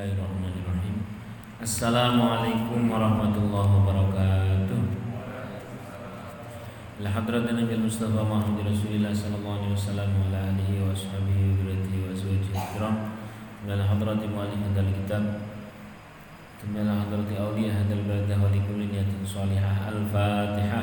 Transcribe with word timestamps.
Bismillahirrahmanirrahim 0.00 0.96
Assalamualaikum 1.60 2.88
warahmatullahi 2.88 3.68
wabarakatuh 3.68 4.80
Alhamdulillah 7.04 7.52
Nabi 7.60 7.76
Mustafa 7.84 8.24
Muhammad 8.24 8.64
Rasulullah 8.64 9.12
sallallahu 9.12 9.60
alaihi 9.60 9.76
wasallam 9.76 10.08
wa 10.08 10.32
ala 10.32 10.56
alihi 10.56 10.80
wa 10.80 10.96
ashabihi 10.96 11.52
wa 11.52 11.52
dzurriyyatihi 11.52 12.00
wa 12.00 12.08
azwajihi 12.16 12.64
kiram 12.72 12.96
wa 13.60 13.68
ala 13.76 13.84
hadrati 13.92 14.24
muallif 14.24 14.60
hadzal 14.72 14.88
kitab 14.88 15.24
ثم 16.64 16.72
إلى 16.80 16.92
حضرة 16.92 17.28
أولياء 17.36 17.72
هذا 17.72 17.94
البلد 18.00 18.28
ولكل 18.28 18.80
نية 18.88 19.12
صالحة 19.24 19.84
الفاتحة 19.84 20.80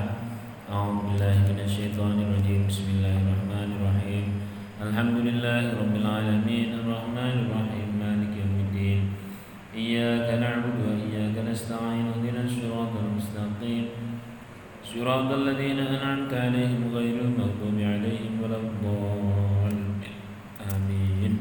أعوذ 0.69 0.97
بالله 1.09 1.37
من 1.53 1.57
الشيطان 1.65 2.17
الرجيم 2.21 2.69
بسم 2.69 2.85
الله 3.01 3.13
الرحمن 3.17 3.69
الرحيم 3.81 4.25
الحمد 4.77 5.17
لله 5.25 5.63
رب 5.73 5.93
العالمين 6.05 6.69
الرحمن 6.85 7.35
الرحيم 7.45 7.86
إياك 9.77 10.41
نعبد 10.41 10.77
وإياك 10.89 11.37
نستعين 11.45 12.05
اهدنا 12.09 12.41
الصراط 12.49 12.93
المستقيم. 12.97 13.85
صراط 14.89 15.29
الذين 15.31 15.79
أنعمت 15.79 16.33
عليهم 16.33 16.81
غير 16.97 17.15
المغضوب 17.21 17.77
عليهم 17.77 18.33
ولا 18.41 18.57
الضالين. 18.57 20.01
آمين. 20.73 21.33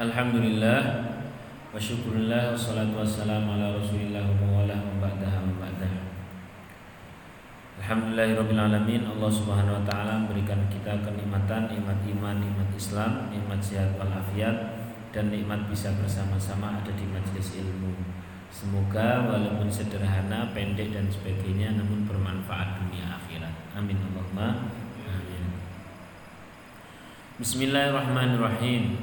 الحمد 0.00 0.36
لله 0.46 0.80
وشكر 1.74 2.12
الله 2.14 2.42
والصلاة 2.50 2.92
والسلام 2.98 3.44
على 3.50 3.66
رسول 3.82 4.00
الله 4.00 4.26
وبعدها 4.30 4.78
وبعدها 4.94 5.38
Alhamdulillahirrabbilalamin. 7.90 9.02
Allah 9.02 9.26
subhanahu 9.26 9.74
wa 9.74 9.82
ta'ala 9.82 10.22
memberikan 10.22 10.62
kita 10.70 11.02
kenikmatan 11.02 11.66
Nikmat 11.74 11.98
iman, 12.06 12.38
nikmat 12.38 12.70
Islam, 12.78 13.34
nikmat 13.34 13.58
sehat 13.58 13.98
walafiat 13.98 14.78
Dan 15.10 15.34
nikmat 15.34 15.66
bisa 15.66 15.90
bersama-sama 15.98 16.78
ada 16.78 16.94
di 16.94 17.02
majelis 17.10 17.58
ilmu. 17.58 17.90
Semoga 18.54 19.26
walaupun 19.26 19.66
sederhana, 19.66 20.54
pendek 20.54 20.94
dan 20.94 21.10
sebagainya 21.10 21.82
Namun 21.82 22.06
bermanfaat 22.06 22.78
dunia 22.78 23.10
akhirat. 23.10 23.74
Amin 23.74 23.98
Allahumma 23.98 24.70
Amin. 25.10 25.50
Bismillahirrahmanirrahim. 27.42 29.02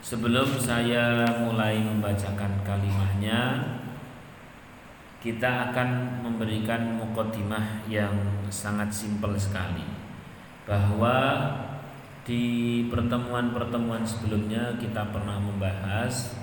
Sebelum 0.00 0.48
saya 0.56 1.28
mulai 1.44 1.76
membacakan 1.76 2.64
kalimahnya 2.64 3.60
kita 5.24 5.72
akan 5.72 6.20
memberikan 6.20 7.00
mukodimah 7.00 7.88
yang 7.88 8.12
sangat 8.52 8.92
simpel 8.92 9.32
sekali 9.40 9.80
bahwa 10.68 11.48
di 12.28 12.84
pertemuan-pertemuan 12.92 14.04
sebelumnya 14.04 14.76
kita 14.76 15.08
pernah 15.08 15.40
membahas 15.40 16.36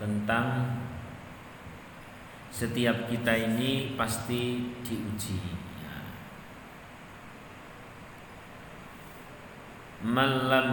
tentang 0.00 0.64
setiap 2.48 3.04
kita 3.12 3.36
ini 3.36 3.92
pasti 4.00 4.64
diuji. 4.80 5.60
Malam 10.02 10.68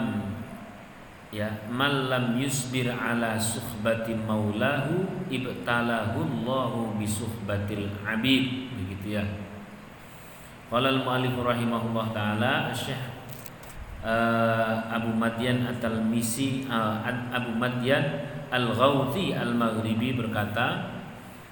ya 1.30 1.50
malam 1.70 2.42
yusbir 2.42 2.90
ala 2.90 3.38
suhbati 3.38 4.18
maulahu 4.18 5.06
ibtalahu 5.30 6.26
Allahu 6.26 6.98
bi 6.98 7.06
suhbatil 7.06 7.90
abid. 8.02 8.74
Begitu 8.74 9.22
ya. 9.22 9.24
Qala 10.70 10.94
al 10.94 11.02
muallif 11.02 11.34
rahimahullah 11.34 12.14
taala 12.14 12.54
Syekh 12.74 13.02
uh, 14.06 14.86
Abu 14.90 15.14
Madyan 15.18 15.66
At-Talmisi 15.66 16.70
uh, 16.70 17.02
Abu 17.34 17.58
Madyan 17.58 18.26
Al-Ghawthi 18.50 19.34
Al-Maghribi 19.34 20.14
berkata 20.18 20.94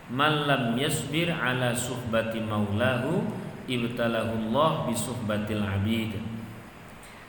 malam 0.10 0.78
yasbir 0.78 1.34
ala 1.34 1.74
suhbati 1.74 2.42
maulahu 2.46 3.26
ibtalahu 3.66 4.50
Allah 4.50 4.90
bi 4.90 4.94
suhbatil 4.94 5.62
abid. 5.62 6.18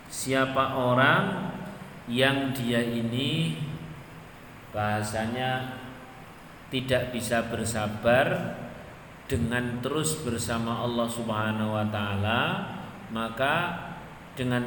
Siapa 0.09 0.77
orang 0.77 1.53
yang 2.09 2.57
dia 2.57 2.81
ini 2.81 3.61
bahasanya 4.73 5.77
tidak 6.73 7.13
bisa 7.13 7.45
bersabar 7.53 8.57
dengan 9.29 9.81
terus 9.85 10.25
bersama 10.25 10.81
Allah 10.85 11.05
Subhanahu 11.05 11.77
wa 11.77 11.85
taala 11.93 12.41
maka 13.13 13.77
dengan 14.33 14.65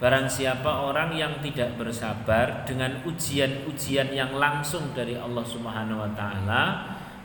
barang 0.00 0.28
siapa 0.28 0.88
orang 0.88 1.12
yang 1.16 1.40
tidak 1.40 1.76
bersabar 1.76 2.64
dengan 2.68 3.04
ujian-ujian 3.04 4.12
yang 4.12 4.36
langsung 4.36 4.92
dari 4.96 5.16
Allah 5.16 5.44
Subhanahu 5.44 6.04
wa 6.04 6.10
taala 6.16 6.62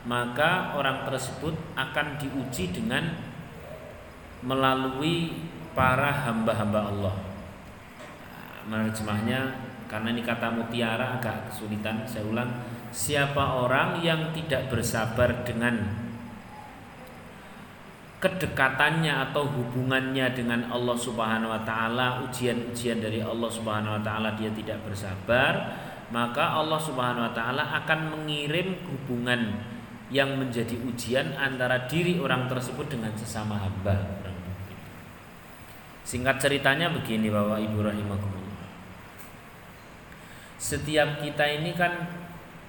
maka 0.08 0.76
orang 0.76 1.08
tersebut 1.08 1.56
akan 1.80 2.20
diuji 2.20 2.76
dengan 2.76 3.16
melalui 4.44 5.48
para 5.72 6.28
hamba-hamba 6.28 6.80
Allah 6.92 7.31
menerjemahnya 8.70 9.72
karena 9.92 10.08
ini 10.16 10.24
kata 10.24 10.48
mutiara 10.56 11.20
agak 11.20 11.52
kesulitan. 11.52 12.08
Saya 12.08 12.24
ulang 12.24 12.48
siapa 12.96 13.60
orang 13.60 14.00
yang 14.00 14.32
tidak 14.32 14.72
bersabar 14.72 15.44
dengan 15.44 15.80
kedekatannya 18.22 19.32
atau 19.32 19.50
hubungannya 19.50 20.32
dengan 20.32 20.70
Allah 20.70 20.94
Subhanahu 20.94 21.50
wa 21.50 21.62
taala 21.66 22.22
ujian-ujian 22.30 23.02
dari 23.02 23.20
Allah 23.20 23.50
Subhanahu 23.50 23.98
wa 23.98 24.02
taala 24.06 24.38
dia 24.38 24.54
tidak 24.54 24.78
bersabar 24.86 25.74
maka 26.14 26.54
Allah 26.54 26.78
Subhanahu 26.78 27.26
wa 27.26 27.34
taala 27.34 27.66
akan 27.82 28.14
mengirim 28.14 28.78
hubungan 28.86 29.58
yang 30.12 30.38
menjadi 30.38 30.76
ujian 30.86 31.34
antara 31.40 31.90
diri 31.90 32.20
orang 32.20 32.46
tersebut 32.46 32.92
dengan 32.92 33.16
sesama 33.16 33.58
hamba. 33.58 33.96
Singkat 36.04 36.44
ceritanya 36.44 36.92
begini 36.92 37.32
Bapak 37.32 37.64
Ibu 37.64 37.80
rahimakumullah 37.80 38.41
setiap 40.62 41.18
kita 41.18 41.42
ini 41.42 41.74
kan 41.74 42.06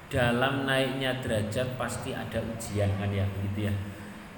dalam 0.09 0.65
naiknya 0.65 1.21
derajat 1.21 1.77
pasti 1.77 2.09
ada 2.09 2.41
ujian 2.41 2.89
kan 2.97 3.13
ya 3.13 3.21
begitu 3.37 3.69
ya. 3.69 3.73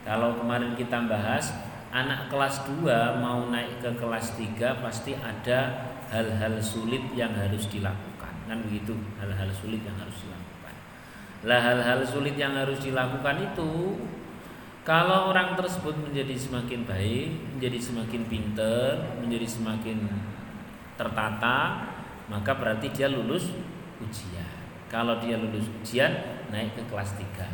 Kalau 0.04 0.36
kemarin 0.36 0.76
kita 0.76 1.08
bahas 1.08 1.56
anak 1.96 2.28
kelas 2.28 2.68
2 2.68 3.24
mau 3.24 3.48
naik 3.48 3.80
ke 3.80 3.92
kelas 3.96 4.36
3 4.36 4.84
pasti 4.84 5.16
ada 5.16 5.88
hal-hal 6.12 6.60
sulit 6.60 7.16
yang 7.16 7.32
harus 7.32 7.72
dilakukan. 7.72 8.36
Kan 8.46 8.60
begitu, 8.68 8.92
hal-hal 9.24 9.48
sulit 9.56 9.80
yang 9.88 9.96
harus 9.96 10.20
dilakukan. 10.20 10.76
Lah 11.48 11.60
hal-hal 11.64 12.00
sulit 12.04 12.36
yang 12.36 12.60
harus 12.60 12.84
dilakukan 12.84 13.56
itu 13.56 13.96
kalau 14.84 15.32
orang 15.34 15.58
tersebut 15.58 15.96
menjadi 15.98 16.36
semakin 16.38 16.86
baik, 16.86 17.58
menjadi 17.58 17.80
semakin 17.82 18.22
pinter, 18.30 19.00
menjadi 19.24 19.48
semakin 19.50 19.98
tertata, 20.94 21.60
maka 22.30 22.58
berarti 22.58 22.90
dia 22.90 23.10
lulus 23.10 23.54
ujian. 24.02 24.50
Kalau 24.90 25.18
dia 25.22 25.38
lulus 25.38 25.70
ujian, 25.82 26.12
naik 26.50 26.78
ke 26.78 26.84
kelas 26.90 27.18
3. 27.18 27.46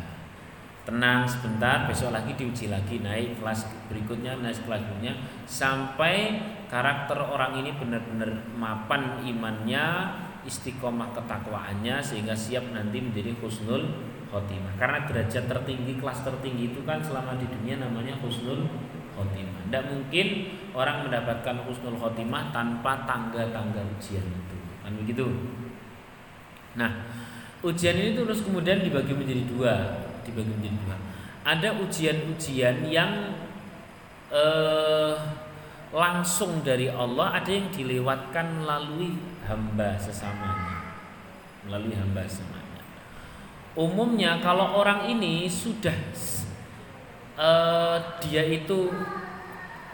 Tenang 0.82 1.22
sebentar, 1.30 1.86
besok 1.86 2.10
lagi 2.10 2.34
diuji 2.34 2.66
lagi, 2.66 2.98
naik 2.98 3.38
kelas 3.38 3.70
berikutnya, 3.86 4.34
naik 4.42 4.66
kelas 4.66 4.82
berikutnya 4.82 5.14
sampai 5.46 6.42
karakter 6.66 7.14
orang 7.22 7.54
ini 7.62 7.70
benar-benar 7.78 8.50
mapan 8.58 9.22
imannya, 9.22 10.10
istiqomah 10.42 11.14
ketakwaannya 11.14 12.02
sehingga 12.02 12.34
siap 12.34 12.74
nanti 12.74 12.98
menjadi 12.98 13.30
husnul 13.38 14.10
khotimah. 14.26 14.74
Karena 14.74 15.06
derajat 15.06 15.46
tertinggi, 15.46 16.02
kelas 16.02 16.26
tertinggi 16.26 16.74
itu 16.74 16.82
kan 16.82 16.98
selama 16.98 17.38
di 17.38 17.46
dunia 17.46 17.78
namanya 17.78 18.18
husnul 18.18 18.66
khotimah. 19.14 19.70
Tidak 19.70 19.84
mungkin 19.86 20.26
orang 20.74 21.06
mendapatkan 21.06 21.62
husnul 21.62 21.94
khotimah 21.94 22.50
tanpa 22.50 23.06
tangga-tangga 23.06 23.86
ujian 23.86 24.26
itu 24.26 24.51
kan 24.92 25.00
begitu. 25.00 25.24
Nah 26.76 26.92
ujian 27.64 27.96
ini 27.96 28.12
terus 28.12 28.44
kemudian 28.44 28.84
dibagi 28.84 29.16
menjadi 29.16 29.44
dua 29.48 29.74
dibagi 30.28 30.52
menjadi 30.52 30.76
dua. 30.84 30.96
Ada 31.42 31.68
ujian-ujian 31.80 32.86
yang 32.86 33.32
eh, 34.28 35.14
langsung 35.90 36.62
dari 36.62 36.92
Allah 36.92 37.40
ada 37.40 37.50
yang 37.50 37.72
dilewatkan 37.72 38.62
melalui 38.62 39.16
hamba 39.48 39.96
sesamanya. 39.96 41.00
Melalui 41.66 41.96
hamba 41.96 42.22
sesamanya. 42.28 42.84
Umumnya 43.72 44.38
kalau 44.44 44.76
orang 44.76 45.08
ini 45.08 45.48
sudah 45.48 45.96
eh, 47.40 47.96
dia 48.20 48.44
itu 48.44 48.92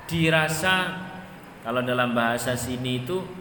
dirasa 0.09 1.07
kalau 1.65 1.85
dalam 1.85 2.17
bahasa 2.17 2.57
sini 2.57 3.05
itu 3.05 3.38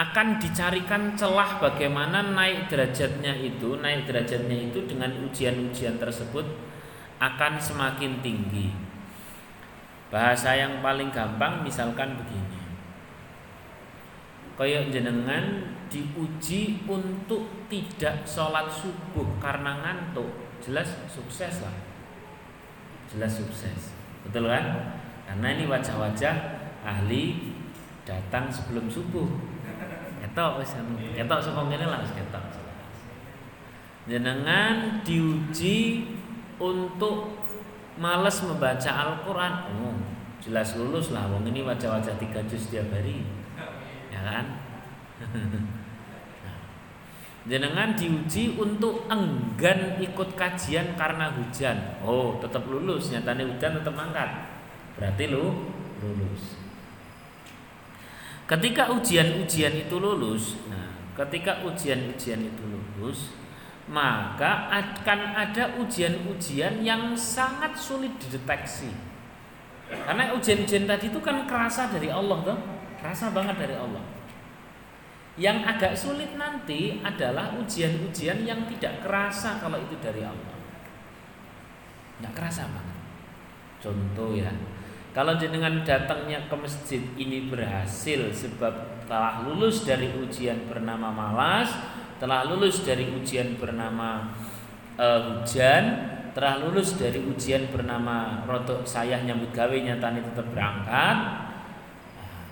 akan 0.00 0.40
dicarikan 0.40 1.12
celah 1.12 1.60
bagaimana 1.60 2.32
naik 2.32 2.72
derajatnya 2.72 3.36
itu, 3.36 3.76
naik 3.84 4.08
derajatnya 4.08 4.72
itu 4.72 4.88
dengan 4.88 5.12
ujian-ujian 5.28 6.00
tersebut 6.00 6.48
akan 7.20 7.60
semakin 7.60 8.24
tinggi. 8.24 8.72
Bahasa 10.08 10.56
yang 10.56 10.80
paling 10.80 11.12
gampang 11.12 11.60
misalkan 11.60 12.16
begini. 12.16 12.58
Kayak 14.56 14.88
jenengan 14.88 15.76
diuji 15.92 16.80
untuk 16.88 17.68
tidak 17.68 18.24
sholat 18.24 18.72
subuh 18.72 19.36
karena 19.36 19.84
ngantuk, 19.84 20.28
jelas 20.64 20.88
sukses 21.12 21.60
lah. 21.60 21.76
Jelas 23.12 23.36
sukses. 23.36 23.92
Betul 24.24 24.48
kan? 24.48 24.96
Karena 25.28 25.48
ini 25.56 25.64
wajah-wajah 25.68 26.34
ahli 26.84 27.52
datang 28.08 28.48
sebelum 28.48 28.88
subuh. 28.88 29.28
Ketok 30.30 30.62
wis 30.62 30.78
anu, 30.78 30.94
ketok 30.94 31.42
saka 31.42 31.66
ngene 31.66 31.90
lah 31.90 32.06
wis 32.06 32.14
ketok. 32.14 32.38
Jenengan 34.06 35.02
diuji 35.02 36.06
untuk 36.62 37.34
males 37.98 38.38
membaca 38.46 38.90
Al-Qur'an. 38.94 39.74
Oh, 39.74 39.98
jelas 40.38 40.78
lulus 40.78 41.10
lah 41.10 41.26
wong 41.26 41.50
ini 41.50 41.66
wajah-wajah 41.66 42.14
tiga 42.22 42.46
juz 42.46 42.70
setiap 42.70 42.94
hari. 42.94 43.26
Ya 44.14 44.22
kan? 44.22 44.46
Jenengan 47.50 47.98
diuji 47.98 48.54
untuk 48.54 49.10
enggan 49.10 49.98
ikut 49.98 50.38
kajian 50.38 50.94
karena 50.94 51.34
hujan. 51.34 51.98
Oh, 52.06 52.38
tetap 52.38 52.70
lulus. 52.70 53.10
Nyatanya 53.10 53.50
hujan 53.50 53.82
tetap 53.82 53.98
mangkat. 53.98 54.46
Berarti 54.94 55.26
lu 55.26 55.74
lulus. 55.98 56.69
Ketika 58.50 58.90
ujian-ujian 58.90 59.86
itu 59.86 59.94
lulus, 60.02 60.58
nah, 60.66 60.90
ketika 61.22 61.62
ujian-ujian 61.62 62.42
itu 62.42 62.62
lulus, 62.66 63.30
maka 63.86 64.66
akan 64.74 65.38
ada 65.38 65.78
ujian-ujian 65.78 66.82
yang 66.82 67.14
sangat 67.14 67.78
sulit 67.78 68.10
dideteksi. 68.18 68.90
Karena 69.86 70.34
ujian-ujian 70.34 70.82
tadi 70.82 71.14
itu 71.14 71.22
kan 71.22 71.46
kerasa 71.46 71.94
dari 71.94 72.10
Allah, 72.10 72.42
tuh, 72.42 72.58
kerasa 72.98 73.30
banget 73.30 73.54
dari 73.54 73.78
Allah. 73.78 74.02
Yang 75.38 75.58
agak 75.70 75.92
sulit 75.94 76.34
nanti 76.34 76.98
adalah 77.06 77.54
ujian-ujian 77.54 78.42
yang 78.42 78.66
tidak 78.66 79.06
kerasa 79.06 79.62
kalau 79.62 79.78
itu 79.78 79.94
dari 80.02 80.26
Allah. 80.26 80.58
Tidak 82.18 82.34
kerasa 82.34 82.66
banget. 82.66 82.98
Contoh 83.78 84.34
ya, 84.34 84.50
kalau 85.10 85.34
jenengan 85.34 85.82
datangnya 85.82 86.46
ke 86.46 86.54
masjid 86.54 87.02
ini 87.18 87.50
berhasil 87.50 88.30
sebab 88.30 89.02
telah 89.10 89.42
lulus 89.42 89.82
dari 89.82 90.06
ujian 90.14 90.70
bernama 90.70 91.10
malas, 91.10 91.66
telah 92.22 92.46
lulus 92.46 92.86
dari 92.86 93.10
ujian 93.10 93.58
bernama 93.58 94.30
uh, 94.94 95.42
hujan, 95.42 95.82
telah 96.30 96.62
lulus 96.62 96.94
dari 96.94 97.18
ujian 97.18 97.66
bernama 97.74 98.46
rotok 98.46 98.86
saya 98.86 99.18
nyambut 99.26 99.50
gawe 99.50 99.74
nyatanya 99.74 100.22
tetap 100.30 100.46
berangkat, 100.54 101.18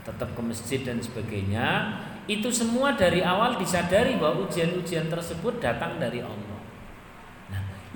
tetap 0.02 0.28
ke 0.34 0.42
masjid 0.42 0.80
dan 0.82 0.98
sebagainya. 0.98 1.94
Itu 2.28 2.50
semua 2.50 2.92
dari 2.98 3.22
awal 3.24 3.56
disadari 3.56 4.18
bahwa 4.18 4.50
ujian-ujian 4.50 5.08
tersebut 5.08 5.62
datang 5.62 5.96
dari 5.96 6.20
Allah. 6.20 6.47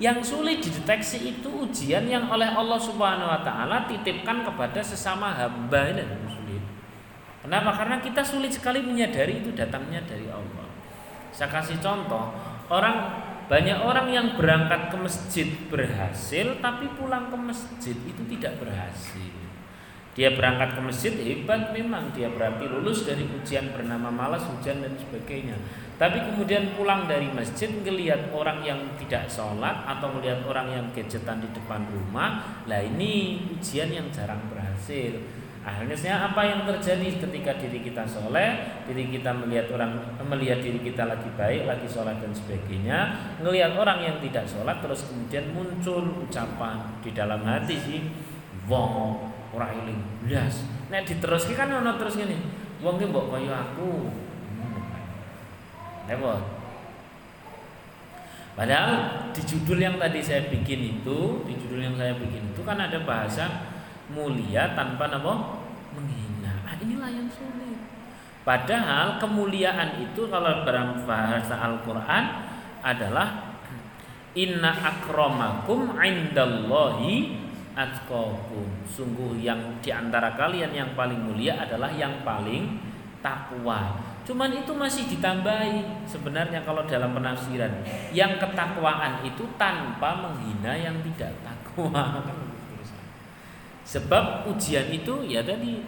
Yang 0.03 0.35
sulit 0.35 0.59
dideteksi 0.59 1.31
itu 1.31 1.47
ujian 1.47 2.03
yang 2.03 2.27
oleh 2.27 2.51
Allah 2.51 2.75
Subhanahu 2.75 3.23
wa 3.23 3.39
taala 3.39 3.87
titipkan 3.87 4.43
kepada 4.43 4.83
sesama 4.83 5.31
hamba 5.31 5.95
ini 5.95 6.03
sulit. 6.27 6.63
Kenapa? 7.39 7.71
Karena 7.71 8.03
kita 8.03 8.19
sulit 8.19 8.51
sekali 8.51 8.83
menyadari 8.83 9.39
itu 9.39 9.55
datangnya 9.55 10.03
dari 10.03 10.27
Allah. 10.27 10.67
Saya 11.31 11.47
kasih 11.47 11.79
contoh, 11.79 12.35
orang 12.67 13.15
banyak 13.47 13.79
orang 13.79 14.07
yang 14.11 14.27
berangkat 14.35 14.91
ke 14.91 14.97
masjid 14.99 15.47
berhasil 15.71 16.59
tapi 16.59 16.91
pulang 16.99 17.31
ke 17.31 17.37
masjid 17.39 17.95
itu 17.95 18.21
tidak 18.35 18.59
berhasil. 18.59 19.42
Dia 20.13 20.37
berangkat 20.37 20.77
ke 20.77 20.81
masjid 20.85 21.13
hebat 21.17 21.73
memang 21.73 22.13
dia 22.13 22.29
berarti 22.29 22.69
lulus 22.69 23.01
dari 23.01 23.25
ujian 23.25 23.73
bernama 23.73 24.13
malas, 24.13 24.45
hujan 24.45 24.85
dan 24.85 24.93
sebagainya. 24.93 25.57
Tapi 25.97 26.21
kemudian 26.21 26.77
pulang 26.77 27.09
dari 27.09 27.33
masjid 27.33 27.73
ngelihat 27.73 28.29
orang 28.29 28.61
yang 28.61 28.77
tidak 29.01 29.25
sholat 29.25 29.81
atau 29.89 30.13
melihat 30.13 30.45
orang 30.45 30.69
yang 30.69 30.85
gadgetan 30.93 31.41
di 31.41 31.49
depan 31.49 31.89
rumah, 31.89 32.61
lah 32.69 32.81
ini 32.85 33.41
ujian 33.57 33.89
yang 33.89 34.05
jarang 34.13 34.41
berhasil. 34.53 35.17
Akhirnya 35.63 36.29
apa 36.29 36.43
yang 36.43 36.67
terjadi 36.67 37.23
ketika 37.23 37.55
diri 37.57 37.81
kita 37.81 38.03
soleh, 38.05 38.83
diri 38.85 39.09
kita 39.09 39.31
melihat 39.33 39.71
orang 39.73 39.97
melihat 40.29 40.59
diri 40.61 40.77
kita 40.83 41.09
lagi 41.09 41.31
baik, 41.33 41.65
lagi 41.65 41.87
sholat 41.89 42.21
dan 42.21 42.35
sebagainya, 42.35 42.99
ngelihat 43.41 43.73
orang 43.73 44.03
yang 44.03 44.17
tidak 44.21 44.45
sholat 44.45 44.77
terus 44.83 45.09
kemudian 45.09 45.55
muncul 45.55 46.21
ucapan 46.21 47.01
di 47.01 47.15
dalam 47.15 47.41
hati 47.47 47.79
sih, 47.79 48.01
wong 48.67 49.32
ora 49.53 49.69
eling 49.69 50.01
blas 50.25 50.65
nek 50.89 51.05
diteruske 51.05 51.53
kan 51.53 51.69
ono 51.69 51.95
terus 51.95 52.17
ngene 52.17 52.37
wong 52.81 52.97
ki 52.97 53.05
mbok 53.07 53.31
kaya 53.31 53.53
aku 53.71 54.09
Lewat. 56.03 56.43
Padahal 58.53 58.91
di 59.33 59.41
judul 59.41 59.81
yang 59.81 59.97
tadi 59.97 60.21
saya 60.21 60.45
bikin 60.51 60.99
itu, 60.99 61.41
di 61.47 61.53
judul 61.57 61.81
yang 61.81 61.95
saya 61.97 62.13
bikin 62.19 62.53
itu 62.53 62.61
kan 62.61 62.77
ada 62.77 63.01
bahasa 63.01 63.71
mulia 64.13 64.77
tanpa 64.77 65.09
nama 65.09 65.63
menghina. 65.95 66.53
Ah, 66.67 66.75
inilah 66.77 67.09
yang 67.09 67.25
sulit. 67.33 67.79
Padahal 68.43 69.17
kemuliaan 69.17 70.03
itu 70.03 70.27
kalau 70.27 70.67
dalam 70.67 71.07
bahasa 71.07 71.55
Al-Qur'an 71.55 72.23
adalah 72.83 73.55
inna 74.35 74.75
akramakum 74.75 75.95
indallahi 75.97 77.39
atqakum. 77.73 78.69
Sungguh 78.85 79.41
yang 79.41 79.81
di 79.81 79.89
antara 79.89 80.33
kalian 80.37 80.73
yang 80.73 80.89
paling 80.93 81.17
mulia 81.17 81.57
adalah 81.61 81.89
yang 81.93 82.21
paling 82.21 82.77
takwa. 83.25 83.97
Cuman 84.23 84.55
itu 84.55 84.71
masih 84.71 85.03
ditambahi 85.09 86.07
sebenarnya 86.07 86.63
kalau 86.63 86.87
dalam 86.87 87.11
penafsiran 87.11 87.83
yang 88.15 88.39
ketakwaan 88.39 89.19
itu 89.27 89.43
tanpa 89.59 90.15
menghina 90.15 90.71
yang 90.79 90.95
tidak 91.03 91.33
takwa. 91.43 92.23
Sebab 93.93 94.47
ujian 94.47 94.87
itu 94.95 95.27
ya 95.27 95.43
tadi 95.43 95.83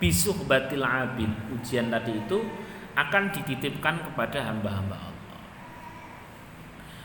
bisuh 0.00 0.48
batil 0.48 0.80
abid. 0.80 1.28
Ujian 1.52 1.92
tadi 1.92 2.16
itu 2.16 2.40
akan 2.94 3.34
dititipkan 3.34 4.00
kepada 4.10 4.48
hamba-hamba 4.48 4.96
Allah. 4.96 5.40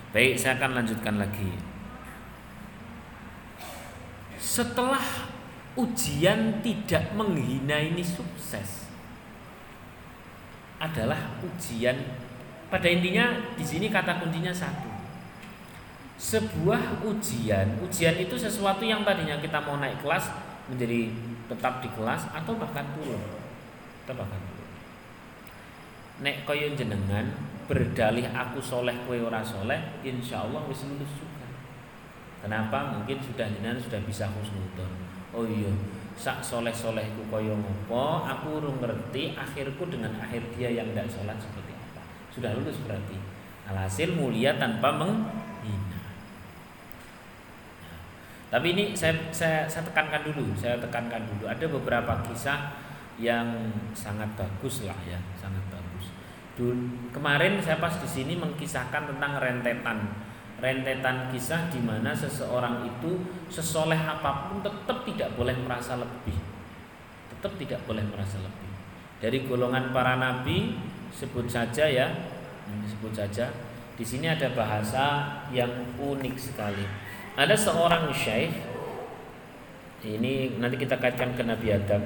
Baik, 0.09 0.41
saya 0.41 0.57
akan 0.57 0.79
lanjutkan 0.79 1.21
lagi 1.21 1.68
setelah 4.39 5.03
ujian 5.75 6.63
tidak 6.63 7.11
menghina 7.11 7.75
ini 7.75 8.01
sukses 8.01 8.87
adalah 10.79 11.35
ujian. 11.43 11.99
Pada 12.71 12.87
intinya 12.87 13.35
di 13.59 13.65
sini 13.67 13.91
kata 13.91 14.23
kuncinya 14.23 14.55
satu. 14.55 14.87
Sebuah 16.19 17.03
ujian 17.03 17.79
ujian 17.83 18.15
itu 18.15 18.35
sesuatu 18.35 18.83
yang 18.83 19.03
tadinya 19.03 19.39
kita 19.39 19.59
mau 19.63 19.79
naik 19.79 20.03
kelas 20.03 20.31
menjadi 20.71 21.11
tetap 21.51 21.83
di 21.83 21.89
kelas 21.91 22.31
atau 22.31 22.55
bahkan 22.55 22.87
turun. 22.95 23.19
Atau 24.07 24.15
bahkan 24.15 24.39
turun. 24.39 24.69
Nek 26.23 26.47
koyo 26.47 26.75
jenengan 26.75 27.27
berdalih 27.67 28.25
aku 28.31 28.63
soleh 28.63 28.95
kue 29.05 29.21
ora 29.21 29.45
soleh 29.45 29.77
insya 30.01 30.41
Allah 30.41 30.65
wis 30.65 30.83
lulus 30.89 31.11
Kenapa? 32.39 32.95
Mungkin 32.95 33.19
sudah 33.19 33.47
jenengan 33.51 33.75
sudah 33.75 33.99
bisa 34.07 34.23
husnudon. 34.31 34.91
Oh 35.35 35.43
iya, 35.45 35.69
sak 36.15 36.39
soleh 36.43 36.71
solehku 36.73 37.27
koyo 37.27 37.55
ngopo, 37.55 38.23
aku 38.25 38.59
urung 38.59 38.79
ngerti 38.79 39.35
akhirku 39.35 39.87
dengan 39.91 40.15
akhir 40.19 40.41
dia 40.55 40.71
yang 40.71 40.89
tidak 40.95 41.11
sholat 41.11 41.37
seperti 41.37 41.75
apa. 41.75 42.03
Sudah 42.31 42.51
lulus 42.55 42.79
berarti. 42.87 43.15
Alhasil 43.69 44.17
mulia 44.17 44.57
tanpa 44.57 44.89
menghina. 44.97 46.01
Nah, 47.85 47.99
tapi 48.49 48.73
ini 48.73 48.97
saya, 48.97 49.13
saya 49.29 49.69
saya 49.69 49.85
tekankan 49.85 50.25
dulu, 50.25 50.57
saya 50.57 50.81
tekankan 50.81 51.29
dulu. 51.29 51.45
Ada 51.45 51.69
beberapa 51.69 52.25
kisah 52.25 52.73
yang 53.21 53.69
sangat 53.93 54.33
bagus 54.33 54.89
lah 54.89 54.97
ya, 55.05 55.19
sangat 55.37 55.61
bagus. 55.69 56.09
Dulu, 56.57 57.13
kemarin 57.13 57.61
saya 57.61 57.77
pas 57.77 57.93
di 58.01 58.09
sini 58.09 58.33
mengkisahkan 58.39 59.05
tentang 59.13 59.37
rentetan 59.37 60.28
rentetan 60.59 61.31
kisah 61.31 61.71
di 61.71 61.79
mana 61.79 62.11
seseorang 62.11 62.85
itu 62.85 63.23
sesoleh 63.47 63.97
apa 63.97 64.51
pun 64.51 64.63
tetap 64.63 65.03
tidak 65.07 65.33
boleh 65.35 65.55
merasa 65.59 65.95
lebih. 65.99 66.35
Tetap 67.35 67.55
tidak 67.55 67.79
boleh 67.87 68.03
merasa 68.03 68.37
lebih. 68.39 68.71
Dari 69.19 69.43
golongan 69.47 69.91
para 69.91 70.15
nabi 70.15 70.79
sebut 71.11 71.49
saja 71.49 71.89
ya 71.89 72.07
sebut 72.85 73.11
saja 73.11 73.49
di 73.99 74.07
sini 74.07 74.31
ada 74.31 74.47
bahasa 74.55 75.27
yang 75.51 75.91
unik 75.99 76.35
sekali. 76.39 76.87
Ada 77.35 77.51
seorang 77.51 78.07
syekh 78.15 78.55
ini 80.07 80.55
nanti 80.55 80.79
kita 80.79 80.95
kaitkan 80.95 81.35
ke 81.35 81.43
Nabi 81.43 81.75
Adam. 81.75 81.99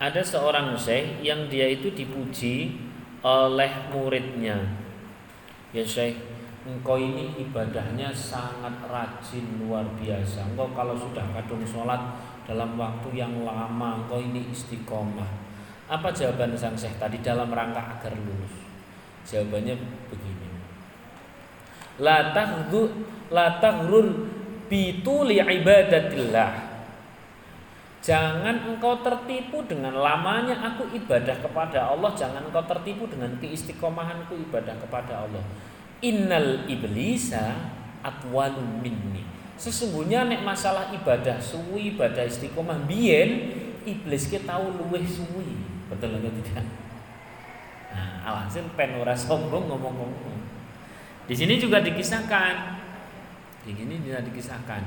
Ada 0.00 0.24
seorang 0.24 0.72
syekh 0.72 1.20
yang 1.20 1.52
dia 1.52 1.68
itu 1.68 1.92
dipuji 1.92 2.80
oleh 3.20 3.92
muridnya. 3.92 4.56
Ya 5.76 5.84
syekh 5.84 6.16
engkau 6.64 6.96
ini 6.96 7.36
ibadahnya 7.44 8.08
sangat 8.10 8.72
rajin 8.88 9.44
luar 9.60 9.84
biasa. 10.00 10.48
Engkau 10.52 10.72
kalau 10.72 10.96
sudah 10.96 11.24
kadung 11.36 11.60
sholat 11.64 12.00
dalam 12.48 12.76
waktu 12.80 13.12
yang 13.12 13.44
lama, 13.44 14.04
engkau 14.04 14.20
ini 14.20 14.48
istiqomah. 14.48 15.28
Apa 15.84 16.08
jawaban 16.08 16.56
sang 16.56 16.72
Syekh 16.72 16.96
tadi 16.96 17.20
dalam 17.20 17.52
rangka 17.52 18.00
agar 18.00 18.16
lulus? 18.16 18.64
Jawabannya 19.28 19.76
begini. 20.08 20.48
La 22.00 22.32
tahdhu 22.32 22.88
la 23.28 23.60
tahrur 23.60 24.08
bituli 24.72 25.44
ibadatillah. 25.44 26.72
Jangan 28.04 28.68
engkau 28.68 29.00
tertipu 29.00 29.64
dengan 29.64 29.96
lamanya 29.96 30.60
aku 30.60 30.92
ibadah 30.92 31.40
kepada 31.40 31.88
Allah, 31.88 32.12
jangan 32.12 32.44
engkau 32.44 32.60
tertipu 32.68 33.08
dengan 33.08 33.32
keistiqomahanku 33.40 34.36
ibadah 34.48 34.76
kepada 34.76 35.24
Allah. 35.24 35.44
Innal 36.04 36.68
iblisa 36.68 37.56
atwalu 38.04 38.60
minni. 38.84 39.24
Sesungguhnya 39.56 40.28
nek 40.28 40.44
masalah 40.44 40.92
ibadah 40.92 41.40
suwi, 41.40 41.96
ibadah 41.96 42.28
istiqomah 42.28 42.84
biyen 42.84 43.56
iblis 43.88 44.28
kita 44.28 44.52
tahu 44.52 44.76
luweh 44.84 45.08
suwi. 45.08 45.56
Betul 45.88 46.20
atau 46.20 46.28
tidak? 46.28 46.66
Nah, 47.94 48.08
alhasil 48.28 48.68
pen 48.76 49.00
ora 49.00 49.16
sombong 49.16 49.70
ngomong-ngomong. 49.70 50.40
Di 51.24 51.32
sini 51.32 51.56
juga 51.56 51.80
dikisahkan. 51.80 52.76
Di 53.64 53.72
sini 53.72 54.04
juga 54.04 54.20
dikisahkan. 54.20 54.82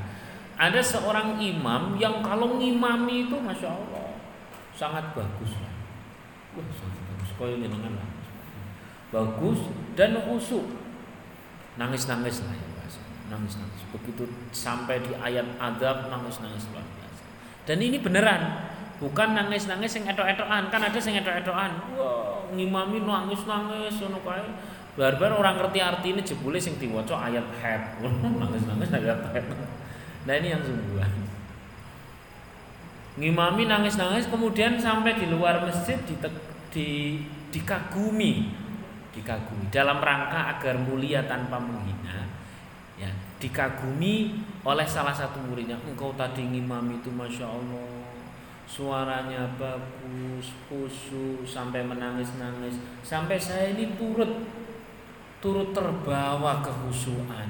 Ada 0.58 0.82
seorang 0.82 1.42
imam 1.42 1.98
yang 1.98 2.22
kalau 2.22 2.58
ngimami 2.62 3.30
itu 3.30 3.38
masya 3.42 3.74
Allah 3.74 4.18
sangat 4.78 5.14
bagus. 5.18 5.54
Wah, 6.54 6.70
sangat 6.74 7.02
bagus. 7.14 7.30
Kau 7.38 7.50
jenengan 7.50 7.94
lah. 7.94 8.10
Bagus 9.10 9.70
dan 9.98 10.18
khusyuk. 10.22 10.66
Nangis-nangis 11.78 12.44
lah 12.44 12.54
ya 12.54 12.66
Nangis-nangis. 13.28 13.82
Begitu 13.94 14.24
sampai 14.52 15.04
di 15.04 15.14
ayat 15.14 15.46
adab 15.62 16.10
nangis-nangis 16.10 16.68
luar 16.74 16.84
biasa. 16.84 17.24
Dan 17.68 17.78
ini 17.84 18.00
beneran. 18.00 18.74
Bukan 18.98 19.38
nangis-nangis 19.38 19.94
yang 20.00 20.10
etok-etokan. 20.10 20.74
Kan 20.74 20.82
ada 20.82 20.98
yang 20.98 21.22
etok-etokan. 21.22 21.72
Wah 21.96 22.38
ngimami 22.54 23.04
nangis-nangis 23.04 24.00
ngono 24.00 24.20
kae. 24.24 24.48
Barbar 24.98 25.30
orang 25.38 25.62
ngerti 25.62 25.80
arti 25.84 26.08
ini 26.10 26.22
jebule 26.26 26.58
sing 26.58 26.74
diwaca 26.82 27.30
ayat 27.30 27.46
head 27.62 28.02
nangis-nangis 28.42 28.90
ayat 28.90 29.22
head 29.30 29.46
nah 30.26 30.34
ini 30.34 30.48
yang 30.52 30.64
sungguhan. 30.66 31.12
Ngimami 33.18 33.64
nangis-nangis 33.70 34.26
kemudian 34.28 34.76
sampai 34.82 35.16
di 35.18 35.30
luar 35.30 35.62
masjid 35.64 35.98
di, 36.04 36.18
di 36.74 36.88
dikagumi 37.54 38.52
dikagumi. 39.18 39.66
Dalam 39.74 39.98
rangka 39.98 40.58
agar 40.58 40.78
mulia 40.78 41.26
tanpa 41.26 41.58
menghina 41.58 42.30
ya 42.98 43.10
dikagumi 43.42 44.46
oleh 44.62 44.86
salah 44.86 45.14
satu 45.14 45.42
muridnya. 45.42 45.78
Engkau 45.86 46.14
tadi 46.14 46.46
ngimami 46.46 47.02
itu 47.02 47.10
masya 47.10 47.50
Allah. 47.50 48.06
Suaranya 48.68 49.48
bagus, 49.56 50.52
khusyuk 50.68 51.48
sampai 51.48 51.88
menangis-nangis, 51.88 52.76
sampai 53.00 53.40
saya 53.40 53.72
ini 53.72 53.96
turut 53.96 54.44
turut 55.40 55.72
terbawa 55.72 56.60
kehusuan. 56.60 57.48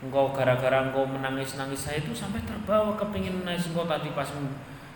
Engkau 0.00 0.32
gara-gara 0.32 0.88
engkau 0.88 1.04
menangis-nangis 1.04 1.84
saya 1.84 2.00
itu 2.00 2.16
sampai 2.16 2.40
terbawa 2.48 2.96
kepingin 2.96 3.44
nangis 3.44 3.68
engkau 3.68 3.84
tadi 3.84 4.08
pas 4.16 4.32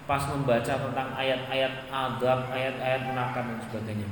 pas 0.08 0.24
membaca 0.24 0.74
tentang 0.74 1.08
ayat-ayat 1.12 1.86
adab, 1.92 2.48
ayat-ayat 2.48 3.12
menakar 3.12 3.44
dan 3.44 3.60
sebagainya. 3.68 4.08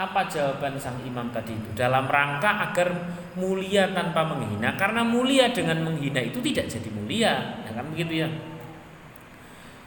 Apa 0.00 0.24
jawaban 0.24 0.80
sang 0.80 0.96
imam 1.04 1.28
tadi 1.28 1.52
itu? 1.52 1.76
Dalam 1.76 2.08
rangka 2.08 2.72
agar 2.72 2.88
mulia 3.36 3.92
tanpa 3.92 4.24
menghina. 4.24 4.72
Karena 4.80 5.04
mulia 5.04 5.52
dengan 5.52 5.84
menghina 5.84 6.24
itu 6.24 6.40
tidak 6.40 6.72
jadi 6.72 6.88
mulia, 6.88 7.60
ya 7.68 7.70
kan 7.76 7.84
begitu 7.92 8.24
ya? 8.24 8.28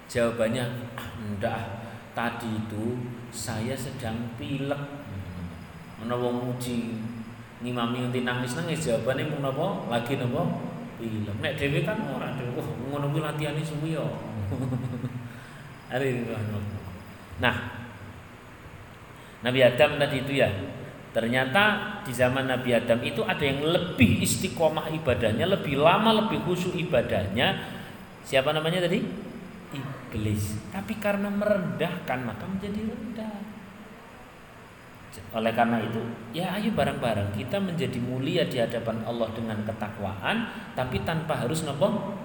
Jawabannya, 0.05 0.69
enggak. 1.17 1.81
Tadi 2.13 2.45
itu 2.45 3.09
saya 3.33 3.73
sedang 3.73 4.37
pilek. 4.37 5.01
Wong 6.03 6.45
muji 6.45 7.01
ngimami 7.65 8.05
nganti 8.05 8.21
nangis-nangis 8.21 8.85
jawabane 8.85 9.25
mung 9.33 9.41
napa? 9.41 9.89
Lagi 9.89 10.21
napa? 10.21 10.45
Pilek. 11.01 11.41
Nek 11.41 11.57
dhewe 11.57 11.81
kan 11.81 11.97
ora 12.05 12.37
dhewe. 12.37 12.53
Wah, 12.53 12.67
ngono 12.93 13.09
kuwi 13.09 13.25
latihane 13.25 13.65
suwi 13.65 13.97
yo. 13.97 14.05
Nah, 17.41 17.82
Nabi 19.43 19.59
Adam 19.59 19.99
tadi 19.99 20.23
itu 20.23 20.33
ya 20.39 20.49
Ternyata 21.13 21.93
di 22.01 22.09
zaman 22.09 22.49
Nabi 22.49 22.73
Adam 22.73 22.97
itu 23.05 23.21
ada 23.21 23.45
yang 23.45 23.61
lebih 23.61 24.25
istiqomah 24.25 24.89
ibadahnya, 24.97 25.45
lebih 25.45 25.77
lama, 25.77 26.09
lebih 26.25 26.41
khusyuk 26.41 26.73
ibadahnya. 26.73 27.69
Siapa 28.25 28.49
namanya 28.49 28.81
tadi? 28.89 28.97
iblis 29.73 30.61
tapi 30.69 30.97
karena 31.01 31.27
merendahkan 31.33 32.19
maka 32.21 32.45
menjadi 32.45 32.79
rendah 32.85 33.35
oleh 35.33 35.53
karena 35.53 35.77
itu 35.81 36.01
ya 36.33 36.57
ayo 36.57 36.73
bareng-bareng 36.73 37.37
kita 37.37 37.61
menjadi 37.61 38.01
mulia 38.01 38.49
di 38.49 38.57
hadapan 38.57 39.05
Allah 39.05 39.29
dengan 39.33 39.61
ketakwaan 39.61 40.49
tapi 40.73 41.05
tanpa 41.05 41.37
harus 41.37 41.61
menghina 41.65 42.22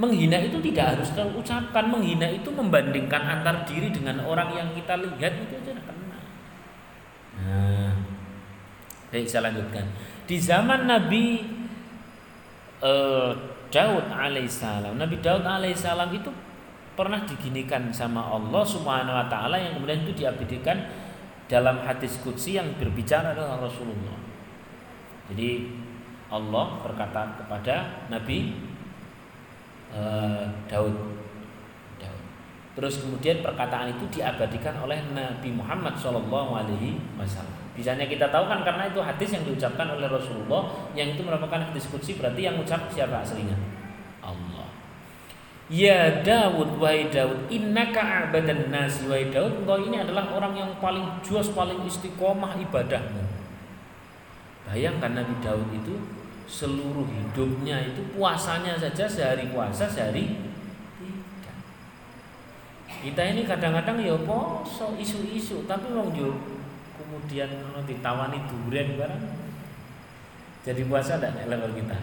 menghina 0.00 0.40
itu 0.40 0.56
tidak 0.72 0.96
harus 0.96 1.12
terucapkan 1.12 1.84
menghina 1.92 2.24
itu 2.24 2.48
membandingkan 2.48 3.20
antar 3.20 3.68
diri 3.68 3.92
dengan 3.92 4.24
orang 4.24 4.56
yang 4.56 4.68
kita 4.72 4.96
lihat 4.96 5.36
itu 5.44 5.54
aja 5.60 5.76
kena 5.76 6.18
nah 7.36 7.92
baik 9.12 9.28
saya 9.28 9.52
lanjutkan 9.52 9.84
di 10.24 10.40
zaman 10.40 10.88
Nabi 10.88 11.44
uh, 12.80 13.32
Daud 13.70 14.10
alaihissalam. 14.10 14.98
Nabi 14.98 15.22
Daud 15.22 15.46
alaihissalam 15.46 16.10
itu 16.10 16.30
pernah 16.98 17.22
diginikan 17.22 17.88
sama 17.94 18.26
Allah 18.34 18.66
Subhanahu 18.66 19.14
wa 19.14 19.26
taala 19.30 19.56
yang 19.56 19.78
kemudian 19.78 20.02
itu 20.04 20.26
diabadikan 20.26 20.90
dalam 21.46 21.82
hadis 21.86 22.18
qudsi 22.20 22.58
yang 22.58 22.66
berbicara 22.76 23.32
adalah 23.32 23.62
Rasulullah. 23.62 24.18
Jadi 25.30 25.70
Allah 26.30 26.66
berkata 26.82 27.38
kepada 27.38 28.06
Nabi 28.10 28.58
uh, 29.94 30.44
Daud. 30.70 30.94
Daud. 31.98 32.22
Terus 32.78 33.02
kemudian 33.02 33.42
perkataan 33.42 33.92
itu 33.92 34.06
diabadikan 34.20 34.78
oleh 34.82 34.98
Nabi 35.10 35.50
Muhammad 35.54 35.98
Shallallahu 35.98 36.54
alaihi 36.54 36.98
wasallam. 37.18 37.60
Bisanya 37.74 38.04
kita 38.04 38.28
tahu 38.28 38.50
kan 38.50 38.60
karena 38.66 38.90
itu 38.90 39.00
hadis 39.00 39.30
yang 39.32 39.46
diucapkan 39.46 39.88
oleh 39.94 40.10
Rasulullah 40.10 40.68
yang 40.92 41.14
itu 41.14 41.22
merupakan 41.22 41.64
hadis 41.64 41.86
kudsi 41.88 42.18
berarti 42.18 42.44
yang 42.44 42.58
ucap 42.60 42.90
siapa 42.92 43.22
aslinya? 43.24 43.56
Allah. 44.20 44.68
Ya 45.70 46.20
Daud 46.26 46.82
wahai 46.82 47.06
Daud 47.14 47.46
innaka 47.46 48.26
abadan 48.26 48.74
nasi 48.74 49.06
wahai 49.06 49.30
Daud 49.30 49.62
engkau 49.62 49.78
ini 49.86 50.02
adalah 50.02 50.26
orang 50.34 50.58
yang 50.58 50.70
paling 50.82 51.22
juas 51.22 51.46
paling 51.54 51.86
istiqomah 51.86 52.58
ibadahmu. 52.58 53.22
Bayangkan 54.66 55.14
Nabi 55.14 55.34
Daud 55.38 55.70
itu 55.70 55.94
seluruh 56.50 57.06
hidupnya 57.06 57.78
itu 57.94 58.02
puasanya 58.10 58.74
saja 58.74 59.06
sehari 59.06 59.54
puasa 59.54 59.86
sehari 59.86 60.50
tidak. 60.98 61.56
Kita 62.90 63.22
ini 63.22 63.46
kadang-kadang 63.46 64.02
ya 64.02 64.18
poso 64.26 64.98
isu-isu 64.98 65.62
tapi 65.70 65.94
wong 65.94 66.10
kemudian 66.98 67.46
ditawani 67.86 68.42
durian 68.50 68.98
barang. 68.98 69.24
Jadi 70.66 70.82
puasa 70.90 71.22
tidak 71.22 71.46
level 71.46 71.70
kita. 71.78 71.96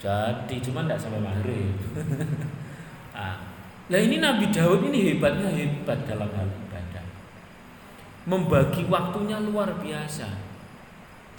Jadi 0.00 0.54
cuma 0.62 0.86
tidak 0.86 1.02
sampai 1.02 1.20
maghrib. 1.20 1.74
Ah. 3.10 3.36
nah 3.90 4.00
ini 4.00 4.22
Nabi 4.22 4.48
Daud 4.48 4.86
ini 4.86 5.12
hebatnya 5.12 5.50
hebat 5.50 6.08
dalam 6.08 6.30
hal 6.30 6.46
ibadah. 6.46 7.04
Membagi 8.24 8.86
waktunya 8.88 9.36
luar 9.42 9.76
biasa 9.76 10.49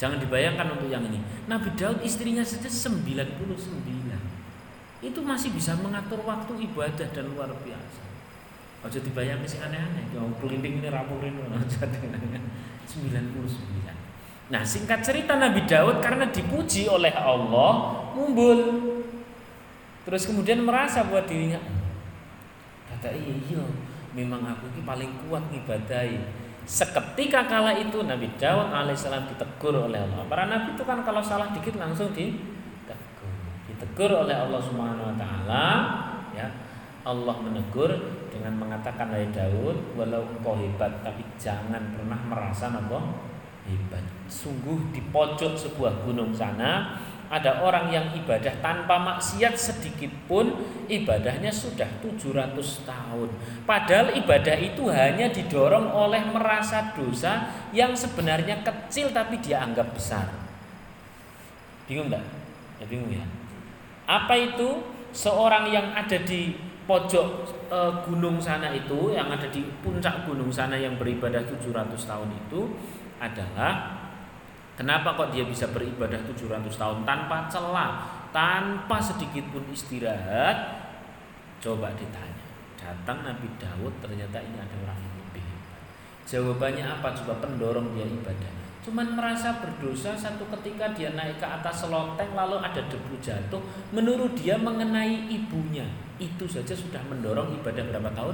jangan 0.02 0.18
dibayangkan 0.18 0.66
untuk 0.74 0.90
yang 0.90 1.06
ini 1.06 1.22
Nabi 1.46 1.70
Daud 1.78 2.02
istrinya 2.02 2.42
saja 2.42 2.66
99 2.66 3.38
itu 5.06 5.20
masih 5.22 5.54
bisa 5.54 5.78
mengatur 5.78 6.26
waktu 6.26 6.66
ibadah 6.66 7.06
dan 7.14 7.30
luar 7.30 7.54
biasa 7.62 8.12
Ojo 8.82 8.98
dibayang 8.98 9.46
sih 9.46 9.62
aneh-aneh. 9.62 10.10
Yang 10.10 10.42
kelinting 10.42 10.82
ini 10.82 10.90
rapurin 10.90 11.38
99. 11.38 11.54
Nah, 14.52 14.68
singkat 14.68 15.00
cerita 15.00 15.40
Nabi 15.40 15.64
Daud 15.64 16.04
karena 16.04 16.28
dipuji 16.28 16.84
oleh 16.84 17.16
Allah 17.16 18.04
mumbul. 18.12 18.60
Terus 20.04 20.28
kemudian 20.28 20.60
merasa 20.68 21.08
buat 21.08 21.24
dirinya 21.24 21.56
kata 22.92 23.16
iya 23.16 23.32
iya 23.48 23.64
memang 24.12 24.44
aku 24.44 24.68
ini 24.76 24.84
paling 24.84 25.08
kuat 25.24 25.48
ngibadai. 25.56 26.20
Seketika 26.64 27.50
kala 27.50 27.76
itu 27.76 28.06
Nabi 28.06 28.32
Daud 28.38 28.70
alaihissalam 28.72 29.28
ditegur 29.28 29.76
oleh 29.76 30.00
Allah. 30.00 30.24
Para 30.30 30.48
nabi 30.48 30.78
itu 30.78 30.84
kan 30.86 31.02
kalau 31.02 31.20
salah 31.20 31.52
dikit 31.52 31.76
langsung 31.76 32.14
ditegur. 32.14 33.34
Ditegur 33.68 34.12
oleh 34.26 34.36
Allah 34.38 34.62
Subhanahu 34.62 35.12
wa 35.12 35.16
taala 35.18 35.66
ya. 36.32 36.48
Allah 37.02 37.34
menegur 37.42 37.90
dengan 38.30 38.54
mengatakan 38.62 39.10
Hai 39.10 39.26
Daud 39.34 39.98
walau 39.98 40.22
engkau 40.22 40.54
hebat 40.54 41.02
tapi 41.02 41.26
jangan 41.42 41.82
pernah 41.98 42.20
merasa 42.30 42.70
apa 42.70 43.00
hebat 43.66 44.06
sungguh 44.30 44.94
di 44.94 45.02
pojok 45.10 45.54
sebuah 45.58 46.06
gunung 46.06 46.30
sana 46.30 47.02
ada 47.32 47.64
orang 47.64 47.88
yang 47.88 48.12
ibadah 48.12 48.52
tanpa 48.60 49.00
maksiat 49.00 49.56
sedikit 49.56 50.12
pun 50.28 50.52
ibadahnya 50.92 51.48
sudah 51.48 51.88
700 52.04 52.52
tahun. 52.84 53.30
Padahal 53.64 54.12
ibadah 54.20 54.60
itu 54.60 54.92
hanya 54.92 55.32
didorong 55.32 55.96
oleh 55.96 56.20
merasa 56.28 56.92
dosa 56.92 57.48
yang 57.72 57.96
sebenarnya 57.96 58.60
kecil 58.68 59.16
tapi 59.16 59.40
dia 59.40 59.64
anggap 59.64 59.96
besar. 59.96 60.28
Bingung 61.88 62.12
enggak? 62.12 62.28
Ya 62.84 62.86
bingung 62.92 63.16
ya. 63.16 63.24
Apa 64.04 64.36
itu? 64.36 65.00
Seorang 65.12 65.68
yang 65.68 65.92
ada 65.92 66.16
di 66.24 66.56
pojok 66.88 67.28
e, 67.68 67.80
gunung 68.08 68.40
sana 68.40 68.72
itu, 68.72 69.12
yang 69.12 69.28
ada 69.28 69.44
di 69.52 69.60
puncak 69.84 70.24
gunung 70.24 70.48
sana 70.48 70.80
yang 70.80 70.96
beribadah 70.96 71.44
700 71.44 71.96
tahun 71.96 72.32
itu 72.32 72.76
adalah 73.20 74.01
Kenapa 74.80 75.14
kok 75.20 75.36
dia 75.36 75.44
bisa 75.44 75.68
beribadah 75.70 76.18
700 76.24 76.64
tahun 76.72 77.04
tanpa 77.04 77.52
celah, 77.52 77.92
tanpa 78.32 78.98
sedikit 79.04 79.44
pun 79.52 79.68
istirahat? 79.68 80.58
Coba 81.60 81.92
ditanya. 81.94 82.48
Datang 82.80 83.22
Nabi 83.22 83.46
Daud 83.62 83.94
ternyata 84.02 84.42
ini 84.42 84.58
ada 84.58 84.76
orang 84.82 84.98
yang 84.98 85.16
lebih 85.22 85.44
hebat. 85.46 85.84
Jawabannya 86.26 86.86
apa? 86.88 87.14
Coba 87.14 87.38
pendorong 87.44 87.94
dia 87.94 88.08
ibadah. 88.10 88.52
Cuman 88.82 89.14
merasa 89.14 89.62
berdosa 89.62 90.18
satu 90.18 90.50
ketika 90.58 90.90
dia 90.98 91.14
naik 91.14 91.38
ke 91.38 91.46
atas 91.46 91.86
seloteng 91.86 92.34
lalu 92.34 92.58
ada 92.58 92.82
debu 92.90 93.22
jatuh. 93.22 93.62
Menurut 93.94 94.34
dia 94.34 94.58
mengenai 94.58 95.30
ibunya. 95.30 95.86
Itu 96.18 96.50
saja 96.50 96.74
sudah 96.74 97.06
mendorong 97.06 97.54
ibadah 97.62 97.86
berapa 97.94 98.10
tahun? 98.18 98.34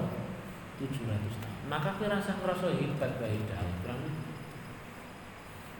700 0.79 1.43
tahun. 1.43 1.57
Maka 1.67 1.99
kira 1.99 2.15
rasa 2.15 2.39
ngerasa 2.39 2.71
hebat 2.79 3.11
baik 3.19 3.43
Daud. 3.51 3.75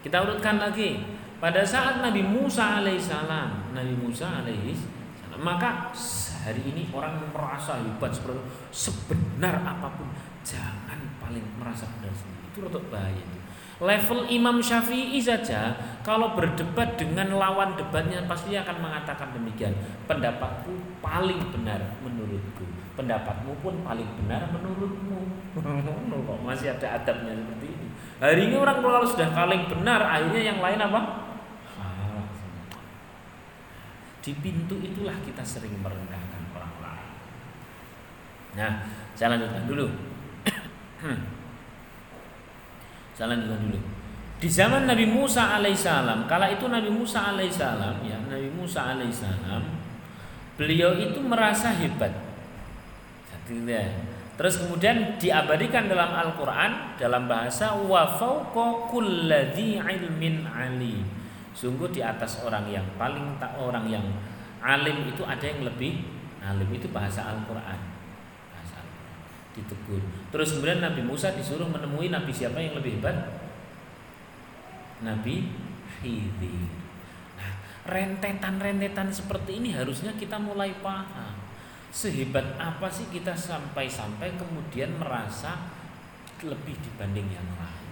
Kita 0.02 0.24
urutkan 0.24 0.62
lagi. 0.62 1.02
Pada 1.38 1.62
saat 1.62 2.02
Nabi 2.02 2.26
Musa 2.26 2.82
alaihissalam, 2.82 3.70
Nabi 3.78 3.94
Musa 3.94 4.42
alaihissalam, 4.42 5.38
maka 5.38 5.94
hari 6.42 6.62
ini 6.66 6.90
orang 6.90 7.30
merasa 7.30 7.78
hebat 7.78 8.10
seperti 8.10 8.42
sebenar 8.74 9.62
apa 9.62 9.86
pun, 9.94 10.10
jangan 10.42 10.98
paling 11.22 11.46
merasa 11.62 11.86
benar 11.98 12.10
sendiri. 12.10 12.46
Itu 12.50 12.58
rotok 12.66 12.90
bahaya 12.90 13.22
itu. 13.22 13.38
Level 13.78 14.26
Imam 14.26 14.58
Syafi'i 14.58 15.22
saja 15.22 15.78
kalau 16.02 16.34
berdebat 16.34 16.98
dengan 16.98 17.38
lawan 17.38 17.78
debatnya 17.78 18.26
pasti 18.26 18.58
akan 18.58 18.82
mengatakan 18.82 19.38
demikian. 19.38 19.78
Pendapatku 20.10 20.98
paling 20.98 21.54
benar 21.54 21.78
menurutku. 22.02 22.66
Pendapatmu 22.98 23.54
pun 23.62 23.86
paling 23.86 24.10
benar 24.18 24.50
menurutmu. 24.50 25.22
Masih 26.50 26.74
ada 26.74 26.98
adabnya 26.98 27.38
seperti 27.38 27.68
ini. 27.70 27.87
Hari 28.18 28.50
ini 28.50 28.56
orang 28.58 28.82
kalau 28.82 29.06
sudah 29.06 29.30
paling 29.30 29.70
benar, 29.70 30.02
akhirnya 30.02 30.42
yang 30.42 30.58
lain 30.58 30.82
apa? 30.82 31.02
Di 34.26 34.36
pintu 34.44 34.76
itulah 34.82 35.14
kita 35.24 35.46
sering 35.46 35.78
merendahkan 35.80 36.52
orang 36.52 36.74
lain. 36.84 37.12
Nah, 38.60 38.74
saya 39.16 39.38
lanjutkan 39.38 39.64
dulu. 39.70 39.88
saya 43.16 43.28
lanjutkan 43.32 43.62
dulu. 43.70 43.80
Di 44.38 44.50
zaman 44.50 44.90
Nabi 44.90 45.06
Musa 45.08 45.58
alaihissalam, 45.58 46.28
kala 46.28 46.52
itu 46.54 46.68
Nabi 46.68 46.90
Musa 46.92 47.34
alaihissalam, 47.34 48.04
ya 48.04 48.18
Nabi 48.28 48.50
Musa 48.54 48.98
alaihissalam, 48.98 49.64
beliau 50.58 50.94
itu 50.98 51.18
merasa 51.22 51.74
hebat. 51.74 52.14
Satu 53.30 53.64
ya, 53.64 53.82
Terus 54.38 54.62
kemudian 54.62 55.18
diabadikan 55.18 55.90
dalam 55.90 56.14
Al-Qur'an 56.14 56.94
dalam 57.02 57.26
bahasa 57.26 57.74
wa 57.74 58.06
fauqa 58.06 58.86
kulladzi 58.94 59.82
ilmin 59.82 60.46
ali. 60.46 61.02
Sungguh 61.58 61.90
di 61.90 62.06
atas 62.06 62.46
orang 62.46 62.70
yang 62.70 62.86
paling 63.02 63.42
tak 63.42 63.58
orang 63.58 63.90
yang 63.90 64.06
alim 64.62 65.10
itu 65.10 65.26
ada 65.26 65.42
yang 65.42 65.66
lebih 65.66 66.06
alim 66.46 66.70
itu 66.70 66.86
bahasa 66.94 67.26
Al-Qur'an. 67.34 67.82
Bahasa 68.54 68.78
Al-Qur'an. 68.78 69.18
Ditegur. 69.58 70.06
Terus 70.30 70.54
kemudian 70.54 70.86
Nabi 70.86 71.02
Musa 71.02 71.34
disuruh 71.34 71.66
menemui 71.66 72.14
nabi 72.14 72.30
siapa 72.30 72.62
yang 72.62 72.78
lebih 72.78 73.02
hebat? 73.02 73.42
Nabi 75.02 75.50
Khidir. 75.98 76.70
Nah, 77.42 77.52
rentetan-rentetan 77.90 79.10
seperti 79.10 79.58
ini 79.58 79.74
harusnya 79.74 80.14
kita 80.14 80.38
mulai 80.38 80.78
paham 80.78 81.47
sehebat 81.92 82.60
apa 82.60 82.88
sih 82.92 83.08
kita 83.10 83.34
sampai-sampai 83.34 84.36
kemudian 84.36 84.96
merasa 85.00 85.72
lebih 86.44 86.78
dibanding 86.84 87.28
yang 87.34 87.50
lain. 87.58 87.90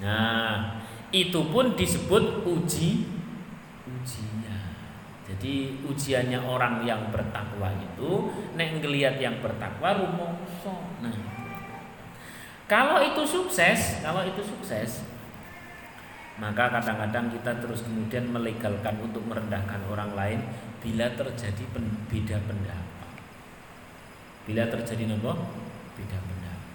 Nah, 0.00 0.80
itu 1.12 1.40
pun 1.52 1.76
disebut 1.76 2.46
uji 2.48 3.04
ujinya. 3.84 4.58
Jadi 5.28 5.84
ujiannya 5.84 6.40
orang 6.40 6.82
yang 6.82 7.12
bertakwa 7.12 7.70
itu 7.76 8.32
nek 8.56 8.80
ngelihat 8.80 9.20
yang 9.20 9.38
bertakwa 9.44 9.96
rumongso. 9.96 10.76
Nah, 11.04 11.14
kalau 12.66 13.04
itu 13.04 13.22
sukses, 13.28 14.00
kalau 14.00 14.24
itu 14.24 14.40
sukses, 14.40 15.04
maka 16.40 16.72
kadang-kadang 16.72 17.28
kita 17.28 17.52
terus 17.60 17.84
kemudian 17.84 18.24
melegalkan 18.32 18.96
untuk 19.04 19.20
merendahkan 19.28 19.84
orang 19.92 20.10
lain 20.16 20.40
bila 20.82 21.06
terjadi 21.14 21.64
pen, 21.70 21.86
beda 22.10 22.36
pendapat. 22.42 23.10
Bila 24.42 24.66
terjadi 24.66 25.06
nopo 25.06 25.32
beda 25.94 26.18
pendapat. 26.18 26.74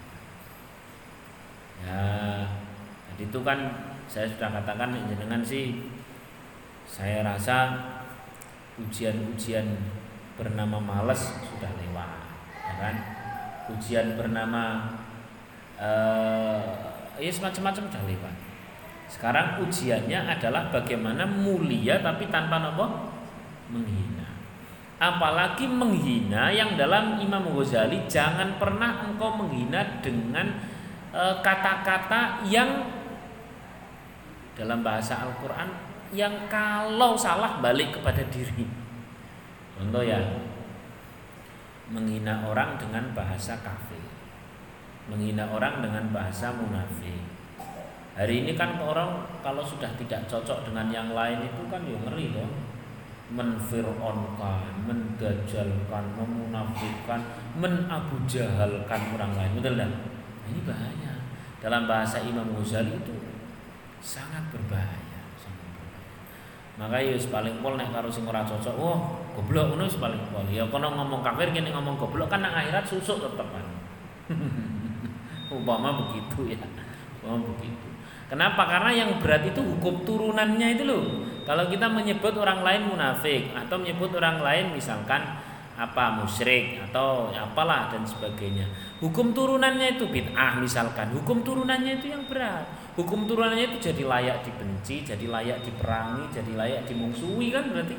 Ya, 1.84 2.02
jadi 3.12 3.22
itu 3.28 3.40
kan 3.44 3.58
saya 4.08 4.24
sudah 4.24 4.48
katakan 4.48 4.96
dengan 4.96 5.44
sih 5.44 5.92
saya 6.88 7.20
rasa 7.20 7.76
ujian-ujian 8.80 9.68
bernama 10.40 10.80
males 10.80 11.36
sudah 11.44 11.68
lewat, 11.76 12.08
ya 12.64 12.74
kan? 12.80 12.94
Ujian 13.68 14.16
bernama 14.16 14.96
uh, 15.76 16.64
ya 17.20 17.28
semacam-macam 17.28 17.84
sudah 17.92 18.04
lewat. 18.08 18.34
Sekarang 19.12 19.60
ujiannya 19.60 20.24
adalah 20.24 20.72
bagaimana 20.72 21.28
mulia 21.28 22.00
tapi 22.00 22.32
tanpa 22.32 22.64
nopo 22.64 23.07
menghina. 23.72 24.28
Apalagi 24.98 25.70
menghina 25.70 26.50
yang 26.50 26.74
dalam 26.74 27.22
Imam 27.22 27.54
Ghazali 27.54 28.10
jangan 28.10 28.58
pernah 28.58 29.06
engkau 29.06 29.38
menghina 29.38 30.02
dengan 30.02 30.58
e, 31.14 31.22
kata-kata 31.38 32.42
e, 32.42 32.50
yang 32.50 32.90
dalam 34.58 34.82
bahasa 34.82 35.22
Al-Qur'an 35.22 35.70
yang 36.10 36.50
kalau 36.50 37.14
salah 37.14 37.62
balik 37.62 37.94
kepada 37.94 38.26
diri. 38.26 38.66
Contoh 39.78 40.02
ya, 40.02 40.18
menghina 41.94 42.42
orang 42.42 42.74
dengan 42.74 43.14
bahasa 43.14 43.54
kafir. 43.62 44.02
Menghina 45.06 45.46
orang 45.46 45.78
dengan 45.78 46.10
bahasa 46.10 46.50
munafik. 46.50 47.22
Hari 48.18 48.42
ini 48.42 48.58
kan 48.58 48.74
orang 48.82 49.22
kalau 49.46 49.62
sudah 49.62 49.94
tidak 49.94 50.26
cocok 50.26 50.66
dengan 50.66 50.90
yang 50.90 51.14
lain 51.14 51.38
itu 51.46 51.62
kan 51.70 51.86
ya 51.86 51.94
ngeri 52.02 52.34
loh 52.34 52.67
menfir'onkan, 53.28 54.88
mendajalkan, 54.88 56.04
memunafikan, 56.16 57.20
menabujahalkan 57.60 59.00
orang 59.12 59.32
lain. 59.36 59.50
Betul 59.60 59.76
tidak? 59.76 59.90
Nah, 59.92 60.48
ini 60.48 60.60
bahaya. 60.64 61.12
Dalam 61.60 61.82
bahasa 61.84 62.24
Imam 62.24 62.48
Ghazali 62.56 62.96
itu 62.96 63.14
sangat 64.00 64.48
berbahaya, 64.48 65.20
sangat 65.36 65.66
berbahaya. 65.76 66.08
Maka 66.80 66.96
ya 67.04 67.18
paling 67.28 67.60
pol 67.60 67.76
nek 67.76 67.92
karo 67.92 68.08
sing 68.08 68.24
ora 68.24 68.46
cocok, 68.46 68.74
wah 68.80 68.98
goblok 69.36 69.76
ngono 69.76 69.84
paling 69.90 70.22
pol. 70.32 70.46
Ya 70.48 70.64
kono 70.70 70.88
ngomong 70.94 71.20
kafir 71.20 71.52
kene 71.52 71.68
ngomong 71.74 72.00
goblok 72.00 72.32
kan 72.32 72.40
nang 72.40 72.54
akhirat 72.54 72.86
susuk 72.86 73.20
tetep 73.20 73.48
kan. 73.50 73.66
Umpama 75.52 76.00
begitu 76.00 76.56
ya. 76.56 76.60
Umpama 77.20 77.44
begitu. 77.52 77.88
Kenapa? 78.28 78.68
Karena 78.68 78.92
yang 78.92 79.10
berat 79.20 79.40
itu 79.48 79.60
hukum 79.60 80.04
turunannya 80.04 80.76
itu 80.76 80.84
loh. 80.84 81.04
Kalau 81.48 81.64
kita 81.72 81.88
menyebut 81.88 82.36
orang 82.36 82.60
lain 82.60 82.92
munafik 82.92 83.56
atau 83.56 83.80
menyebut 83.80 84.12
orang 84.20 84.44
lain 84.44 84.76
misalkan 84.76 85.24
apa 85.78 86.20
musyrik 86.20 86.76
atau 86.90 87.32
apalah 87.32 87.88
dan 87.88 88.04
sebagainya. 88.04 88.68
Hukum 89.00 89.32
turunannya 89.32 89.96
itu 89.96 90.12
bid'ah 90.12 90.60
misalkan. 90.60 91.08
Hukum 91.16 91.40
turunannya 91.40 92.04
itu 92.04 92.12
yang 92.12 92.28
berat. 92.28 92.68
Hukum 92.98 93.24
turunannya 93.24 93.72
itu 93.72 93.88
jadi 93.88 94.04
layak 94.04 94.44
dibenci, 94.44 95.08
jadi 95.08 95.24
layak 95.24 95.64
diperangi, 95.64 96.28
jadi 96.34 96.52
layak 96.52 96.82
dimungsuhi 96.84 97.48
kan 97.48 97.64
berarti 97.72 97.96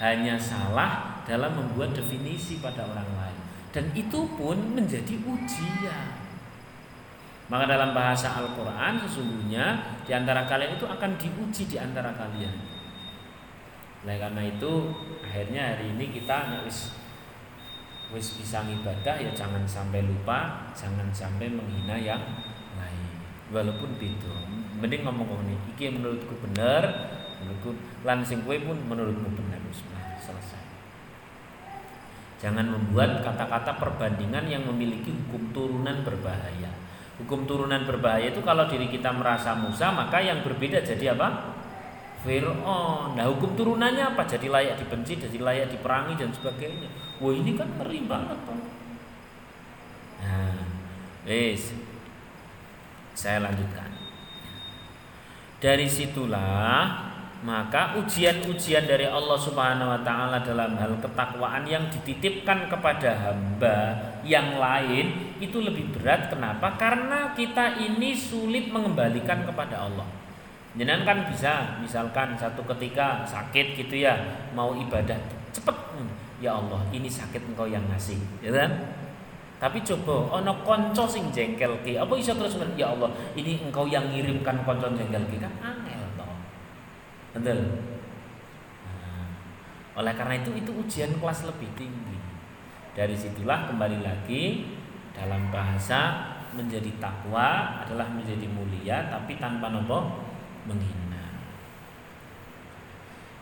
hanya 0.00 0.38
salah 0.38 1.20
dalam 1.28 1.52
membuat 1.52 1.92
definisi 1.92 2.64
pada 2.64 2.86
orang 2.86 3.10
lain. 3.12 3.38
Dan 3.74 3.92
itu 3.92 4.24
pun 4.40 4.56
menjadi 4.72 5.20
ujian. 5.20 6.17
Maka 7.48 7.64
dalam 7.64 7.96
bahasa 7.96 8.28
Al-Quran 8.36 9.00
sesungguhnya 9.00 9.80
di 10.04 10.12
antara 10.12 10.44
kalian 10.44 10.76
itu 10.76 10.84
akan 10.84 11.16
diuji 11.16 11.64
di 11.64 11.76
antara 11.80 12.12
kalian. 12.12 12.52
Oleh 14.04 14.16
karena 14.20 14.42
itu 14.44 14.72
akhirnya 15.24 15.74
hari 15.74 15.96
ini 15.96 16.12
kita 16.12 16.60
wis 16.68 16.92
wis 18.12 18.40
bisa 18.40 18.64
ibadah 18.64 19.16
ya 19.16 19.32
jangan 19.32 19.64
sampai 19.64 20.04
lupa, 20.04 20.68
jangan 20.76 21.08
sampai 21.12 21.48
menghina 21.48 21.96
yang 21.96 22.20
lain. 22.76 23.16
Walaupun 23.48 23.96
itu, 23.96 24.28
mending 24.76 25.08
ngomong 25.08 25.24
ngomong 25.24 25.56
iki 25.72 25.88
menurutku 25.88 26.36
benar, 26.44 26.84
menurutku 27.40 27.72
lan 28.04 28.20
sing 28.20 28.44
kowe 28.44 28.56
pun 28.60 28.76
menurutmu 28.76 29.28
benar 29.32 29.60
selesai 30.20 30.62
jangan 32.38 32.70
membuat 32.70 33.18
kata-kata 33.26 33.82
perbandingan 33.82 34.46
yang 34.46 34.62
memiliki 34.62 35.10
hukum 35.10 35.50
turunan 35.50 36.06
berbahaya 36.06 36.70
hukum 37.18 37.44
turunan 37.44 37.82
berbahaya 37.82 38.30
itu 38.30 38.40
kalau 38.46 38.70
diri 38.70 38.86
kita 38.86 39.10
merasa 39.10 39.54
Musa 39.58 39.90
maka 39.90 40.22
yang 40.22 40.46
berbeda 40.46 40.78
jadi 40.82 41.18
apa 41.18 41.58
Fir'aun. 42.22 43.14
Nah 43.14 43.26
hukum 43.30 43.54
turunannya 43.54 44.02
apa? 44.14 44.26
Jadi 44.26 44.50
layak 44.50 44.82
dibenci, 44.82 45.22
jadi 45.22 45.38
layak 45.38 45.70
diperangi 45.70 46.18
dan 46.18 46.34
sebagainya. 46.34 46.90
Wah 47.22 47.30
ini 47.30 47.54
kan 47.54 47.70
ngeri 47.78 48.02
banget 48.10 48.38
toh. 48.42 48.58
Nah, 50.18 50.66
wis. 51.26 51.74
Saya 53.14 53.42
lanjutkan. 53.42 53.90
Dari 55.58 55.86
situlah 55.90 57.07
maka 57.38 57.94
ujian-ujian 57.94 58.82
dari 58.82 59.06
Allah 59.06 59.38
Subhanahu 59.38 59.94
wa 59.94 60.00
taala 60.02 60.42
dalam 60.42 60.74
hal 60.74 60.98
ketakwaan 60.98 61.62
yang 61.70 61.86
dititipkan 61.86 62.66
kepada 62.66 63.14
hamba 63.14 63.94
yang 64.26 64.58
lain 64.58 65.38
itu 65.38 65.62
lebih 65.62 65.86
berat 65.94 66.34
kenapa? 66.34 66.74
Karena 66.74 67.30
kita 67.38 67.78
ini 67.78 68.10
sulit 68.18 68.74
mengembalikan 68.74 69.46
kepada 69.46 69.86
Allah. 69.86 70.06
Jangan 70.74 71.06
kan 71.06 71.18
bisa 71.30 71.78
misalkan 71.78 72.34
satu 72.34 72.66
ketika 72.74 73.22
sakit 73.22 73.78
gitu 73.78 74.02
ya, 74.02 74.18
mau 74.50 74.74
ibadah 74.74 75.18
cepet 75.54 75.76
ya 76.42 76.58
Allah, 76.58 76.82
ini 76.90 77.06
sakit 77.06 77.54
engkau 77.54 77.66
yang 77.66 77.82
ngasih, 77.90 78.18
ya 78.42 78.50
kan? 78.54 78.70
Tapi 79.58 79.82
coba 79.82 80.38
ono 80.38 80.62
konco 80.62 81.02
sing 81.02 81.34
jengkel 81.34 81.82
ki, 81.82 81.98
apa 81.98 82.14
bisa 82.14 82.30
terus 82.30 82.54
ya 82.78 82.94
Allah, 82.94 83.10
ini 83.34 83.58
engkau 83.58 83.90
yang 83.90 84.06
ngirimkan 84.10 84.62
konco 84.62 84.86
jengkel 84.94 85.22
ki 85.26 85.42
kan 85.42 85.50
angel 85.58 85.97
Betul. 87.36 87.60
Nah, 88.88 89.28
oleh 89.98 90.12
karena 90.16 90.40
itu 90.40 90.50
itu 90.56 90.70
ujian 90.72 91.12
kelas 91.20 91.44
lebih 91.44 91.68
tinggi. 91.76 92.16
Dari 92.96 93.14
situlah 93.14 93.68
kembali 93.68 94.02
lagi 94.02 94.74
dalam 95.12 95.52
bahasa 95.52 96.34
menjadi 96.56 96.88
takwa 96.96 97.84
adalah 97.84 98.08
menjadi 98.10 98.48
mulia 98.48 99.12
tapi 99.12 99.36
tanpa 99.36 99.68
nopo 99.68 100.24
menghina. 100.64 101.36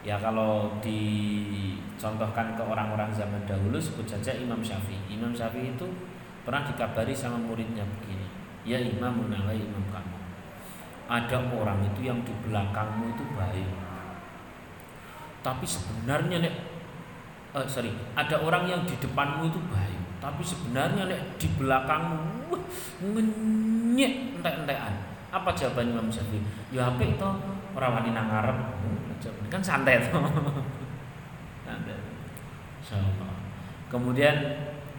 Ya 0.07 0.19
kalau 0.23 0.79
dicontohkan 0.83 2.55
ke 2.55 2.63
orang-orang 2.63 3.11
zaman 3.11 3.43
dahulu 3.47 3.79
sebut 3.79 4.07
saja 4.07 4.35
Imam 4.35 4.63
Syafi'i. 4.63 5.19
Imam 5.19 5.35
Syafi'i 5.35 5.75
itu 5.75 5.87
pernah 6.47 6.63
dikabari 6.63 7.11
sama 7.11 7.43
muridnya 7.43 7.83
begini, 7.83 8.23
ya 8.63 8.79
Imam 8.79 9.19
Munawai 9.19 9.59
Imam 9.59 9.83
kamu 9.91 10.16
ada 11.07 11.39
orang 11.39 11.87
itu 11.87 12.01
yang 12.07 12.19
di 12.27 12.35
belakangmu 12.43 13.15
itu 13.15 13.25
baik. 13.39 13.71
Tapi 15.47 15.63
sebenarnya 15.63 16.43
nek 16.43 16.55
uh, 17.55 17.67
sorry 17.67 17.95
ada 18.19 18.43
orang 18.43 18.67
yang 18.67 18.83
di 18.83 18.99
depanmu 18.99 19.47
itu 19.47 19.61
baik. 19.71 20.01
Tapi 20.19 20.43
sebenarnya 20.43 21.07
nek 21.07 21.39
di 21.39 21.47
belakangmu 21.55 22.51
wah, 22.51 22.63
ngenyek 23.03 24.43
entek-entekan. 24.43 24.95
Apa 25.31 25.53
jawabannya 25.55 25.95
Imam 25.95 26.11
Syafi'i? 26.11 26.43
Ya 26.75 26.91
apa 26.91 27.03
itu 27.03 27.29
orang 27.79 27.91
wani 28.03 28.11
nang 28.11 28.27
ngarep. 28.27 28.59
Kan 29.47 29.63
santai 29.63 30.03
tuh 30.03 30.19
santai. 31.67 31.99
Kemudian 33.87 34.35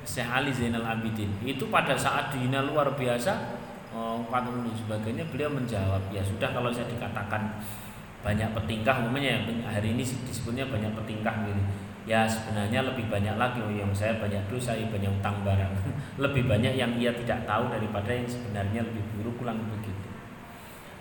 Syekh 0.08 0.28
Ali 0.32 0.52
Zainal 0.56 0.88
Abidin 0.88 1.28
itu 1.44 1.68
pada 1.68 1.92
saat 2.00 2.32
dihina 2.32 2.64
luar 2.64 2.96
biasa 2.96 3.57
oh, 3.98 4.22
dan 4.30 4.70
sebagainya 4.78 5.26
beliau 5.34 5.50
menjawab 5.50 6.14
ya 6.14 6.22
sudah 6.22 6.54
kalau 6.54 6.70
saya 6.70 6.86
dikatakan 6.86 7.58
banyak 8.22 8.50
petingkah 8.54 9.02
umumnya 9.02 9.46
hari 9.66 9.98
ini 9.98 10.04
disebutnya 10.04 10.70
banyak 10.70 10.92
petingkah 10.94 11.48
gitu. 11.48 11.64
Ya 12.08 12.24
sebenarnya 12.24 12.88
lebih 12.88 13.12
banyak 13.12 13.36
lagi 13.36 13.60
oh, 13.60 13.74
yang 13.74 13.92
saya 13.92 14.16
banyak 14.16 14.40
dosa 14.48 14.72
ya 14.72 14.88
banyak 14.88 15.12
utang 15.12 15.44
barang. 15.44 15.74
Lebih 16.24 16.48
banyak 16.48 16.80
yang 16.80 16.96
ia 16.96 17.12
tidak 17.12 17.44
tahu 17.44 17.68
daripada 17.68 18.08
yang 18.08 18.24
sebenarnya 18.24 18.80
lebih 18.80 19.04
buruk 19.12 19.44
kurang 19.44 19.60
begitu. 19.68 20.08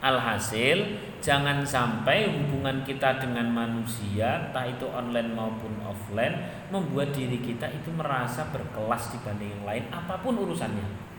Alhasil 0.02 0.98
jangan 1.22 1.62
sampai 1.62 2.26
hubungan 2.26 2.82
kita 2.82 3.22
dengan 3.22 3.48
manusia 3.48 4.50
entah 4.50 4.66
itu 4.66 4.84
online 4.90 5.30
maupun 5.30 5.78
offline 5.80 6.36
membuat 6.74 7.14
diri 7.14 7.38
kita 7.38 7.70
itu 7.70 7.88
merasa 7.94 8.50
berkelas 8.50 9.14
dibanding 9.14 9.56
yang 9.56 9.64
lain 9.64 9.84
apa 9.88 10.20
pun 10.20 10.36
urusannya 10.36 11.15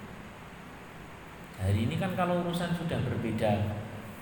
Hari 1.57 1.89
ini 1.89 1.95
kan 1.97 2.13
kalau 2.13 2.45
urusan 2.45 2.73
sudah 2.77 3.01
berbeda 3.01 3.77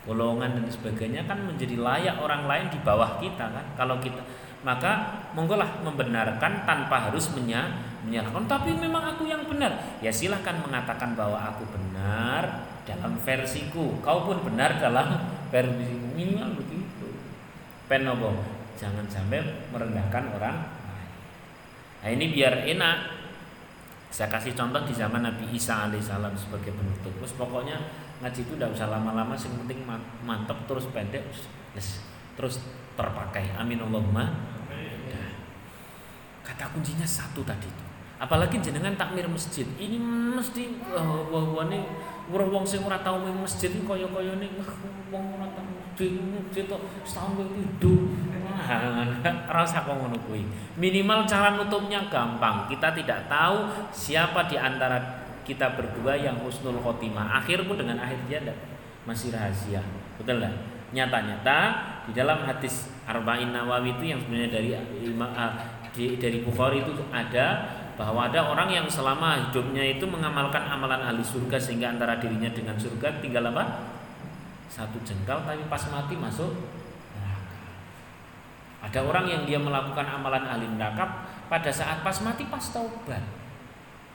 golongan 0.06 0.56
dan 0.56 0.66
sebagainya 0.70 1.26
kan 1.26 1.42
menjadi 1.44 1.76
layak 1.76 2.16
orang 2.22 2.46
lain 2.46 2.66
di 2.72 2.78
bawah 2.80 3.20
kita 3.20 3.52
kan. 3.52 3.66
Kalau 3.76 4.00
kita 4.00 4.22
maka 4.64 5.22
monggolah 5.36 5.84
membenarkan 5.84 6.66
tanpa 6.66 7.10
harus 7.10 7.30
menya, 7.36 7.86
menyalahkan. 8.02 8.48
Tapi 8.48 8.74
memang 8.74 9.14
aku 9.14 9.28
yang 9.28 9.44
benar. 9.46 9.98
Ya 10.02 10.10
silahkan 10.10 10.58
mengatakan 10.58 11.14
bahwa 11.14 11.38
aku 11.38 11.68
benar 11.70 12.66
dalam 12.82 13.14
versiku. 13.20 14.00
Kau 14.02 14.26
pun 14.26 14.42
benar 14.42 14.80
dalam 14.80 15.28
versiku. 15.52 16.06
Minimal 16.16 16.56
begitu. 16.58 17.08
Penobo, 17.86 18.42
jangan 18.74 19.06
sampai 19.06 19.68
merendahkan 19.70 20.34
orang 20.34 20.76
Nah 22.06 22.14
ini 22.14 22.30
biar 22.30 22.62
enak 22.62 23.15
saya 24.16 24.32
kasih 24.32 24.56
contoh 24.56 24.80
di 24.88 24.96
zaman 24.96 25.20
Nabi 25.20 25.44
Isa 25.52 25.92
alaihissalam 25.92 26.32
sebagai 26.32 26.72
penutup. 26.72 27.12
Terus 27.20 27.36
pokoknya 27.36 27.76
ngaji 28.24 28.48
itu 28.48 28.56
tidak 28.56 28.72
usah 28.72 28.88
lama-lama, 28.88 29.36
yang 29.36 29.52
penting 29.60 29.84
mantep 30.24 30.56
terus 30.64 30.88
pendek, 30.88 31.20
yes, 31.76 32.00
terus 32.32 32.64
terpakai. 32.96 33.52
Amin 33.60 33.76
Allahumma. 33.76 34.24
Kata 36.40 36.64
kuncinya 36.72 37.04
satu 37.04 37.44
tadi 37.44 37.68
itu. 37.68 37.84
Apalagi 38.16 38.56
jenengan 38.64 38.96
takmir 38.96 39.28
masjid, 39.28 39.68
ini 39.76 40.00
mesti 40.00 40.80
wah 40.88 41.28
wah 41.28 41.68
ini 41.68 41.84
wong 42.32 42.64
sing 42.64 42.80
ora 42.88 42.96
tau 43.04 43.20
masjid 43.20 43.68
kaya-kaya 43.84 44.40
ning 44.40 44.56
wong 45.12 45.24
ora 45.36 45.44
tau 45.52 45.65
setahun 45.96 47.48
rasa 49.48 49.76
kok 49.84 49.96
ngono. 49.96 50.16
Minimal 50.76 51.24
cara 51.24 51.56
nutupnya 51.56 52.04
gampang. 52.12 52.68
Kita 52.68 52.92
tidak 52.92 53.28
tahu 53.28 53.68
siapa 53.92 54.48
di 54.48 54.56
antara 54.60 55.24
kita 55.46 55.78
berdua 55.78 56.18
yang 56.18 56.36
husnul 56.42 56.82
khotimah. 56.82 57.40
Akhir 57.40 57.64
pun 57.64 57.78
dengan 57.78 58.02
akhir 58.02 58.18
masih 59.06 59.30
rahasia. 59.32 59.80
Betul 60.18 60.42
lah. 60.42 60.52
Nyata-nyata 60.90 61.58
di 62.06 62.12
dalam 62.14 62.46
hadis 62.46 62.90
Arba'in 63.06 63.50
Nawawi 63.54 63.98
itu 63.98 64.14
yang 64.14 64.22
sebenarnya 64.22 64.50
dari 64.50 64.70
uh, 64.74 65.52
dari 65.96 66.38
Bukhari 66.42 66.82
itu 66.82 66.92
ada 67.10 67.46
bahwa 67.96 68.28
ada 68.28 68.52
orang 68.52 68.68
yang 68.68 68.86
selama 68.86 69.48
hidupnya 69.48 69.96
itu 69.96 70.04
mengamalkan 70.04 70.68
amalan 70.68 71.00
ahli 71.00 71.24
surga 71.24 71.56
sehingga 71.56 71.96
antara 71.96 72.20
dirinya 72.20 72.52
dengan 72.52 72.76
surga 72.76 73.24
tinggal 73.24 73.48
apa? 73.50 73.95
Satu 74.66 74.98
jengkal 75.06 75.46
tapi 75.46 75.62
pas 75.70 75.82
mati 75.90 76.14
masuk 76.18 76.52
ada 78.86 79.02
orang 79.02 79.26
yang 79.26 79.42
dia 79.42 79.58
melakukan 79.58 80.06
amalan 80.06 80.46
ahli 80.46 80.70
neraka 80.78 81.26
pada 81.50 81.70
saat 81.74 82.06
pas 82.06 82.14
mati 82.22 82.46
pas 82.46 82.62
taubat. 82.70 83.18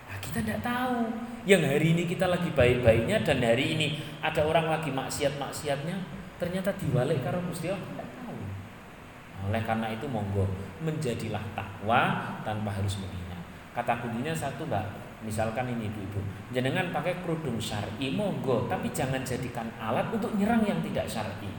Nah, 0.08 0.18
kita 0.24 0.40
tidak 0.40 0.64
tahu. 0.64 1.12
Yang 1.44 1.76
hari 1.76 1.88
ini 1.92 2.04
kita 2.08 2.32
lagi 2.32 2.48
baik-baiknya 2.56 3.20
dan 3.20 3.44
hari 3.44 3.76
ini 3.76 3.88
ada 4.24 4.40
orang 4.48 4.72
lagi 4.72 4.94
maksiat-maksiatnya 4.96 6.24
ternyata 6.40 6.72
diwalik 6.80 7.20
karena 7.20 7.44
Gusti 7.52 7.68
Allah 7.68 7.84
tidak 7.84 8.10
tahu. 8.16 8.36
Nah, 8.40 9.42
oleh 9.52 9.62
karena 9.68 9.88
itu 9.92 10.06
monggo 10.08 10.48
menjadilah 10.80 11.44
takwa 11.52 12.02
tanpa 12.48 12.72
harus 12.72 12.96
menghina. 13.04 13.44
Kata 13.76 14.00
kuncinya 14.00 14.32
satu 14.32 14.64
mbak, 14.68 14.88
misalkan 15.22 15.70
ini 15.70 15.88
ibu-ibu, 15.88 16.22
jenengan 16.54 16.90
pakai 16.90 17.22
kerudung 17.22 17.62
syar'i 17.62 18.14
monggo, 18.14 18.66
tapi 18.66 18.90
jangan 18.90 19.22
jadikan 19.22 19.70
alat 19.78 20.10
untuk 20.14 20.34
nyerang 20.38 20.66
yang 20.66 20.82
tidak 20.82 21.06
syar'i. 21.06 21.50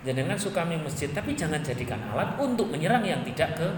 Jangan 0.00 0.36
suka 0.40 0.64
main 0.64 0.80
masjid, 0.80 1.12
tapi 1.12 1.36
jangan 1.36 1.60
jadikan 1.60 2.00
alat 2.12 2.32
untuk 2.40 2.72
menyerang 2.72 3.04
yang 3.04 3.20
tidak 3.20 3.52
ke 3.56 3.68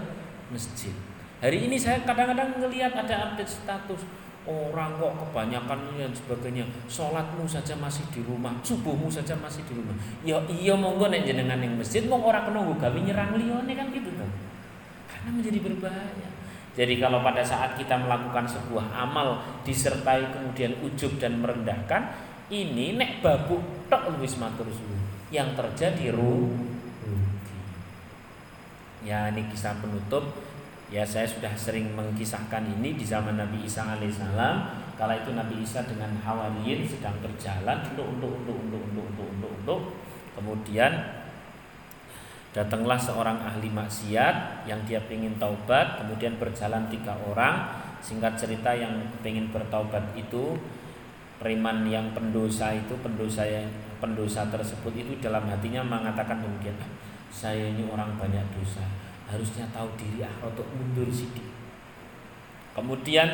masjid. 0.51 0.95
Hari 1.43 1.67
ini 1.67 1.75
saya 1.75 1.99
kadang-kadang 2.07 2.55
ngelihat 2.63 2.95
ada 2.95 3.31
update 3.31 3.51
status 3.51 4.07
orang 4.47 4.95
kok 4.95 5.11
kebanyakan 5.19 5.79
dan 5.99 6.11
sebagainya. 6.15 6.63
Sholatmu 6.87 7.43
saja 7.43 7.75
masih 7.75 8.07
di 8.11 8.23
rumah 8.23 8.55
subuhmu 8.63 9.11
saja 9.11 9.35
masih 9.35 9.63
di 9.67 9.75
rumah. 9.75 9.95
Ya 10.23 10.39
iya 10.47 10.75
monggo 10.75 11.11
nek 11.11 11.27
jenengan 11.27 11.59
yang 11.59 11.75
masjid 11.75 12.07
mau 12.07 12.23
orang 12.23 12.47
kena 12.47 12.63
gawe 12.63 12.99
nyerang 12.99 13.35
lione 13.35 13.73
kan 13.75 13.91
gitu 13.91 14.07
tuh 14.15 14.31
karena 15.23 15.39
menjadi 15.39 15.59
berbahaya 15.63 16.29
jadi 16.73 16.97
kalau 16.97 17.21
pada 17.21 17.45
saat 17.45 17.77
kita 17.77 17.93
melakukan 18.01 18.49
sebuah 18.49 18.89
amal 18.97 19.37
disertai 19.61 20.33
kemudian 20.33 20.73
ujub 20.81 21.21
dan 21.21 21.37
merendahkan, 21.37 22.09
ini 22.49 22.97
nek 22.97 23.21
babu 23.21 23.61
tok 23.87 24.17
luwis 24.17 24.41
matur 24.41 24.65
Yang 25.29 25.53
terjadi 25.53 26.17
rugi. 26.17 26.73
Ya 29.05 29.29
ini 29.29 29.45
kisah 29.53 29.77
penutup. 29.77 30.23
Ya 30.89 31.05
saya 31.05 31.25
sudah 31.25 31.53
sering 31.57 31.93
mengkisahkan 31.93 32.69
ini 32.79 32.97
di 32.97 33.05
zaman 33.05 33.37
Nabi 33.37 33.65
Isa 33.65 33.85
alaihissalam. 33.85 34.81
Kala 34.97 35.25
itu 35.25 35.33
Nabi 35.33 35.61
Isa 35.61 35.81
dengan 35.85 36.13
Hawariyin 36.21 36.85
sedang 36.85 37.17
berjalan 37.21 37.81
untuk 37.93 38.17
untuk 38.17 38.31
untuk 38.45 38.57
untuk 38.65 38.81
untuk 39.13 39.27
untuk 39.29 39.51
untuk. 39.61 39.79
Kemudian 40.37 41.22
Datanglah 42.53 43.01
seorang 43.01 43.41
ahli 43.41 43.73
maksiat 43.73 44.65
yang 44.69 44.77
dia 44.85 45.01
ingin 45.09 45.35
taubat, 45.41 45.97
kemudian 45.97 46.37
berjalan 46.37 46.85
tiga 46.87 47.17
orang. 47.25 47.81
Singkat 48.03 48.37
cerita 48.37 48.69
yang 48.75 48.99
ingin 49.25 49.49
bertaubat 49.49 50.13
itu 50.13 50.59
preman 51.41 51.87
yang 51.87 52.13
pendosa 52.13 52.75
itu 52.75 52.93
pendosa 52.99 53.47
yang 53.47 53.67
pendosa 53.97 54.47
tersebut 54.51 54.91
itu 54.95 55.17
dalam 55.23 55.47
hatinya 55.47 55.81
mengatakan 55.81 56.43
demikian 56.43 56.75
saya 57.31 57.73
ini 57.73 57.87
orang 57.87 58.13
banyak 58.19 58.43
dosa. 58.53 58.83
Harusnya 59.27 59.65
tahu 59.71 59.87
diri 59.97 60.21
ah 60.21 60.35
untuk 60.43 60.67
mundur 60.75 61.07
sedikit 61.09 61.63
kemudian 62.73 63.29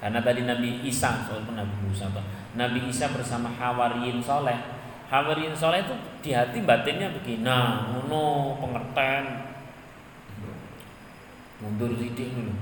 karena 0.00 0.20
tadi 0.24 0.48
Nabi 0.48 0.80
Isa 0.84 1.24
soal 1.28 1.44
Nabi 1.44 1.76
Musa 1.84 2.08
Nabi 2.56 2.88
Isa 2.88 3.12
bersama 3.12 3.52
Hawariyin 3.52 4.20
Soleh 4.20 4.79
Hawariyin 5.10 5.52
Soleh 5.58 5.82
itu 5.82 5.94
di 6.22 6.30
hati 6.30 6.62
batinnya 6.62 7.10
begini 7.10 7.42
nah 7.42 7.90
ngono 7.90 8.54
pengertian. 8.62 9.50
Mundur 11.60 11.92
sedikit 11.98 12.30
dulu 12.30 12.54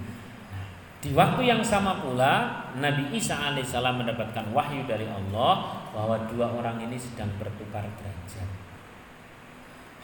di 0.98 1.14
waktu 1.14 1.46
yang 1.46 1.62
sama 1.62 2.02
pula 2.02 2.66
Nabi 2.74 3.14
Isa 3.14 3.38
alaihissalam 3.38 4.02
mendapatkan 4.02 4.50
wahyu 4.50 4.82
dari 4.82 5.06
Allah 5.06 5.78
bahwa 5.94 6.26
dua 6.26 6.50
orang 6.50 6.82
ini 6.82 6.98
sedang 6.98 7.30
bertukar 7.38 7.87
derajat. 7.87 8.50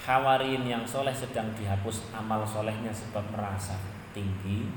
Hawarin 0.07 0.62
yang 0.62 0.87
soleh 0.87 1.11
sedang 1.11 1.50
dihapus 1.59 2.14
amal 2.14 2.46
solehnya 2.46 2.94
sebab 2.94 3.26
merasa 3.35 3.74
tinggi 4.14 4.70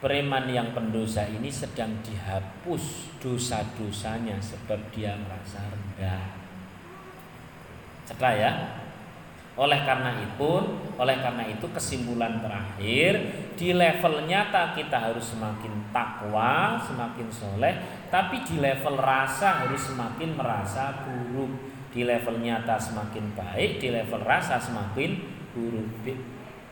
Preman 0.00 0.48
yang 0.48 0.72
pendosa 0.72 1.28
ini 1.28 1.52
sedang 1.52 2.00
dihapus 2.00 3.14
dosa-dosanya 3.20 4.40
sebab 4.40 4.80
dia 4.96 5.12
merasa 5.12 5.60
rendah 5.60 6.40
Cepat 8.08 8.32
ya 8.40 8.52
oleh 9.60 9.82
karena 9.84 10.16
itu, 10.24 10.52
oleh 10.96 11.16
karena 11.20 11.44
itu 11.44 11.68
kesimpulan 11.68 12.40
terakhir 12.40 13.12
di 13.58 13.76
level 13.76 14.24
nyata 14.24 14.72
kita 14.72 14.96
harus 14.96 15.36
semakin 15.36 15.92
takwa, 15.92 16.80
semakin 16.80 17.28
soleh, 17.28 17.74
tapi 18.08 18.40
di 18.40 18.56
level 18.56 18.96
rasa 18.96 19.66
harus 19.66 19.92
semakin 19.92 20.32
merasa 20.32 21.04
buruk 21.04 21.50
di 21.92 22.08
level 22.08 22.40
nyata 22.40 22.80
semakin 22.80 23.36
baik, 23.36 23.76
di 23.76 23.92
level 23.92 24.24
rasa 24.24 24.56
semakin 24.56 25.18
buruk. 25.52 26.08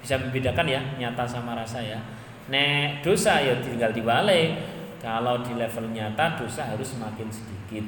Bisa 0.01 0.17
membedakan 0.17 0.65
ya 0.65 0.81
nyata 0.97 1.29
sama 1.29 1.61
rasa 1.61 1.85
ya. 1.85 2.01
Nek 2.49 3.05
dosa 3.05 3.41
ya 3.41 3.61
tinggal 3.61 3.93
dibalik. 3.93 4.57
Kalau 4.99 5.47
di 5.47 5.55
level 5.55 5.95
nyata 5.95 6.35
dosa 6.35 6.75
harus 6.75 6.97
semakin 6.97 7.29
sedikit. 7.31 7.87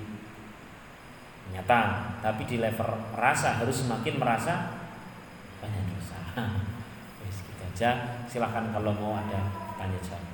Nyata, 1.50 2.14
tapi 2.22 2.46
di 2.46 2.62
level 2.62 2.86
rasa 3.18 3.58
harus 3.58 3.82
semakin 3.82 4.14
merasa 4.20 4.78
banyak 5.58 5.84
dosa. 5.96 6.18
Wes 7.24 7.36
gitu 7.42 7.62
aja. 7.66 8.22
Silahkan 8.30 8.70
kalau 8.70 8.94
mau 8.94 9.18
ada 9.18 9.50
tanya 9.74 9.98
jawab. 9.98 10.30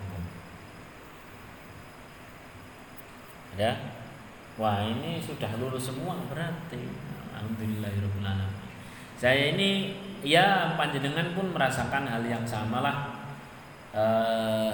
Ada? 3.57 3.73
Wah 4.61 4.85
ini 4.85 5.17
sudah 5.17 5.49
lulus 5.57 5.89
semua 5.89 6.13
berarti 6.29 6.77
Alhamdulillahirrahmanirrahim 7.33 8.53
Saya 9.17 9.57
ini 9.57 9.97
ya 10.21 10.77
panjenengan 10.77 11.33
pun 11.33 11.57
merasakan 11.57 12.05
hal 12.05 12.21
yang 12.29 12.45
sama 12.45 12.85
lah 12.85 13.16
uh, 13.97 14.71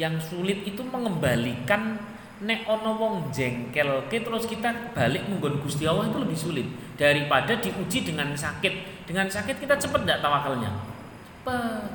Yang 0.00 0.32
sulit 0.32 0.64
itu 0.64 0.80
mengembalikan 0.80 2.00
Nek 2.38 2.70
ono 2.70 2.94
wong 2.94 3.14
jengkel 3.34 4.06
ke 4.06 4.22
terus 4.22 4.46
kita 4.46 4.94
balik 4.94 5.26
menggon 5.26 5.58
Gusti 5.58 5.90
Allah 5.90 6.06
itu 6.06 6.22
lebih 6.22 6.38
sulit 6.38 6.70
daripada 6.94 7.50
diuji 7.58 8.06
dengan 8.06 8.30
sakit. 8.30 9.02
Dengan 9.10 9.26
sakit 9.26 9.58
kita 9.58 9.74
cepet 9.74 10.06
ndak 10.06 10.22
tawakalnya? 10.22 10.70
Cepet. 11.26 11.90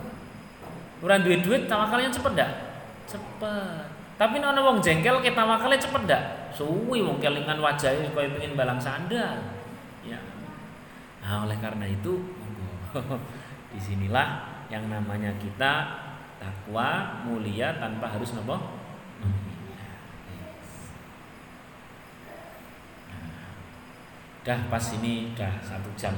Orang 0.99 1.23
duit 1.23 1.47
duit 1.47 1.63
tawakalnya 1.71 2.11
cepet 2.11 2.35
ndak? 2.35 2.51
Cepet. 3.07 3.87
Tapi 4.19 4.35
ono 4.43 4.59
wong 4.67 4.83
jengkel 4.83 5.23
kita 5.23 5.47
tawakalnya 5.47 5.79
cepet 5.79 6.01
ndak? 6.11 6.43
suwi 6.53 7.01
wong 7.01 7.17
kelingan 7.17 7.57
wajahnya 7.57 8.13
supaya 8.13 8.29
pengen 8.29 8.53
balang 8.53 8.77
sandal 8.77 9.41
ya 10.05 10.21
nah 11.25 11.43
oleh 11.49 11.57
karena 11.57 11.89
itu 11.89 12.21
di 13.73 13.79
sinilah 13.81 14.45
yang 14.69 14.85
namanya 14.87 15.33
kita 15.41 15.71
takwa 16.43 17.23
mulia 17.23 17.79
tanpa 17.79 18.11
harus 18.11 18.35
nopo? 18.35 18.59
Dah 24.43 24.59
pas 24.67 24.85
ini 24.99 25.31
dah 25.31 25.55
satu 25.63 25.87
jam 25.95 26.11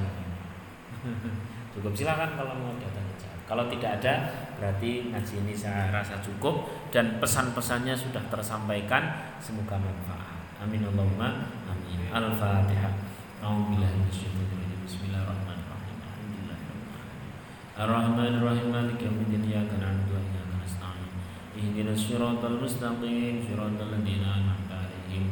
cukup 1.78 1.94
silakan 1.94 2.34
kalau 2.34 2.58
mau 2.58 2.74
datang 2.82 3.06
kalau 3.46 3.70
tidak 3.70 4.02
ada 4.02 4.14
berarti 4.58 5.14
ngaji 5.14 5.34
ini 5.46 5.54
saya 5.54 5.94
rasa 5.94 6.18
cukup 6.18 6.66
dan 6.90 7.22
pesan-pesannya 7.22 7.94
sudah 7.94 8.22
tersampaikan. 8.26 9.30
Semoga 9.38 9.78
manfaat 9.78 10.26
Amin 10.58 10.82
Allahumma 10.82 11.46
amin. 11.70 12.10
Al-Fatihah. 12.10 12.92
الرحمن 17.76 18.40
الرحيم 18.40 18.72
مالك 18.72 19.04
يوم 19.04 19.20
الدين 19.28 19.52
إياك 19.52 19.68
نعبد 19.76 20.08
وإياك 20.08 20.50
نستعين. 20.64 21.12
اهدنا 21.60 21.92
الصراط 21.92 22.40
المستقيم 22.44 23.34
صراط 23.52 23.76
الذين 23.76 24.24
أنعمت 24.24 24.70
عليهم 24.80 25.24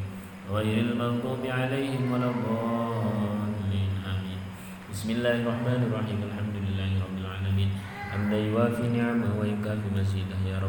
غير 0.53 0.77
المغضوب 0.93 1.41
عليهم 1.41 2.13
ولا 2.13 2.29
الضالين 2.37 3.93
آمين. 4.13 4.41
بسم 4.93 5.09
الله 5.17 5.35
الرحمن 5.41 5.81
الرحيم 5.89 6.21
الحمد 6.29 6.57
لله 6.69 6.91
رب 7.01 7.17
العالمين. 7.25 7.71
حمدا 8.13 8.37
يوافي 8.37 8.87
نعمه 8.93 9.31
ويكافي 9.41 9.89
مزيده 9.97 10.41
يا 10.45 10.57
رب 10.61 10.63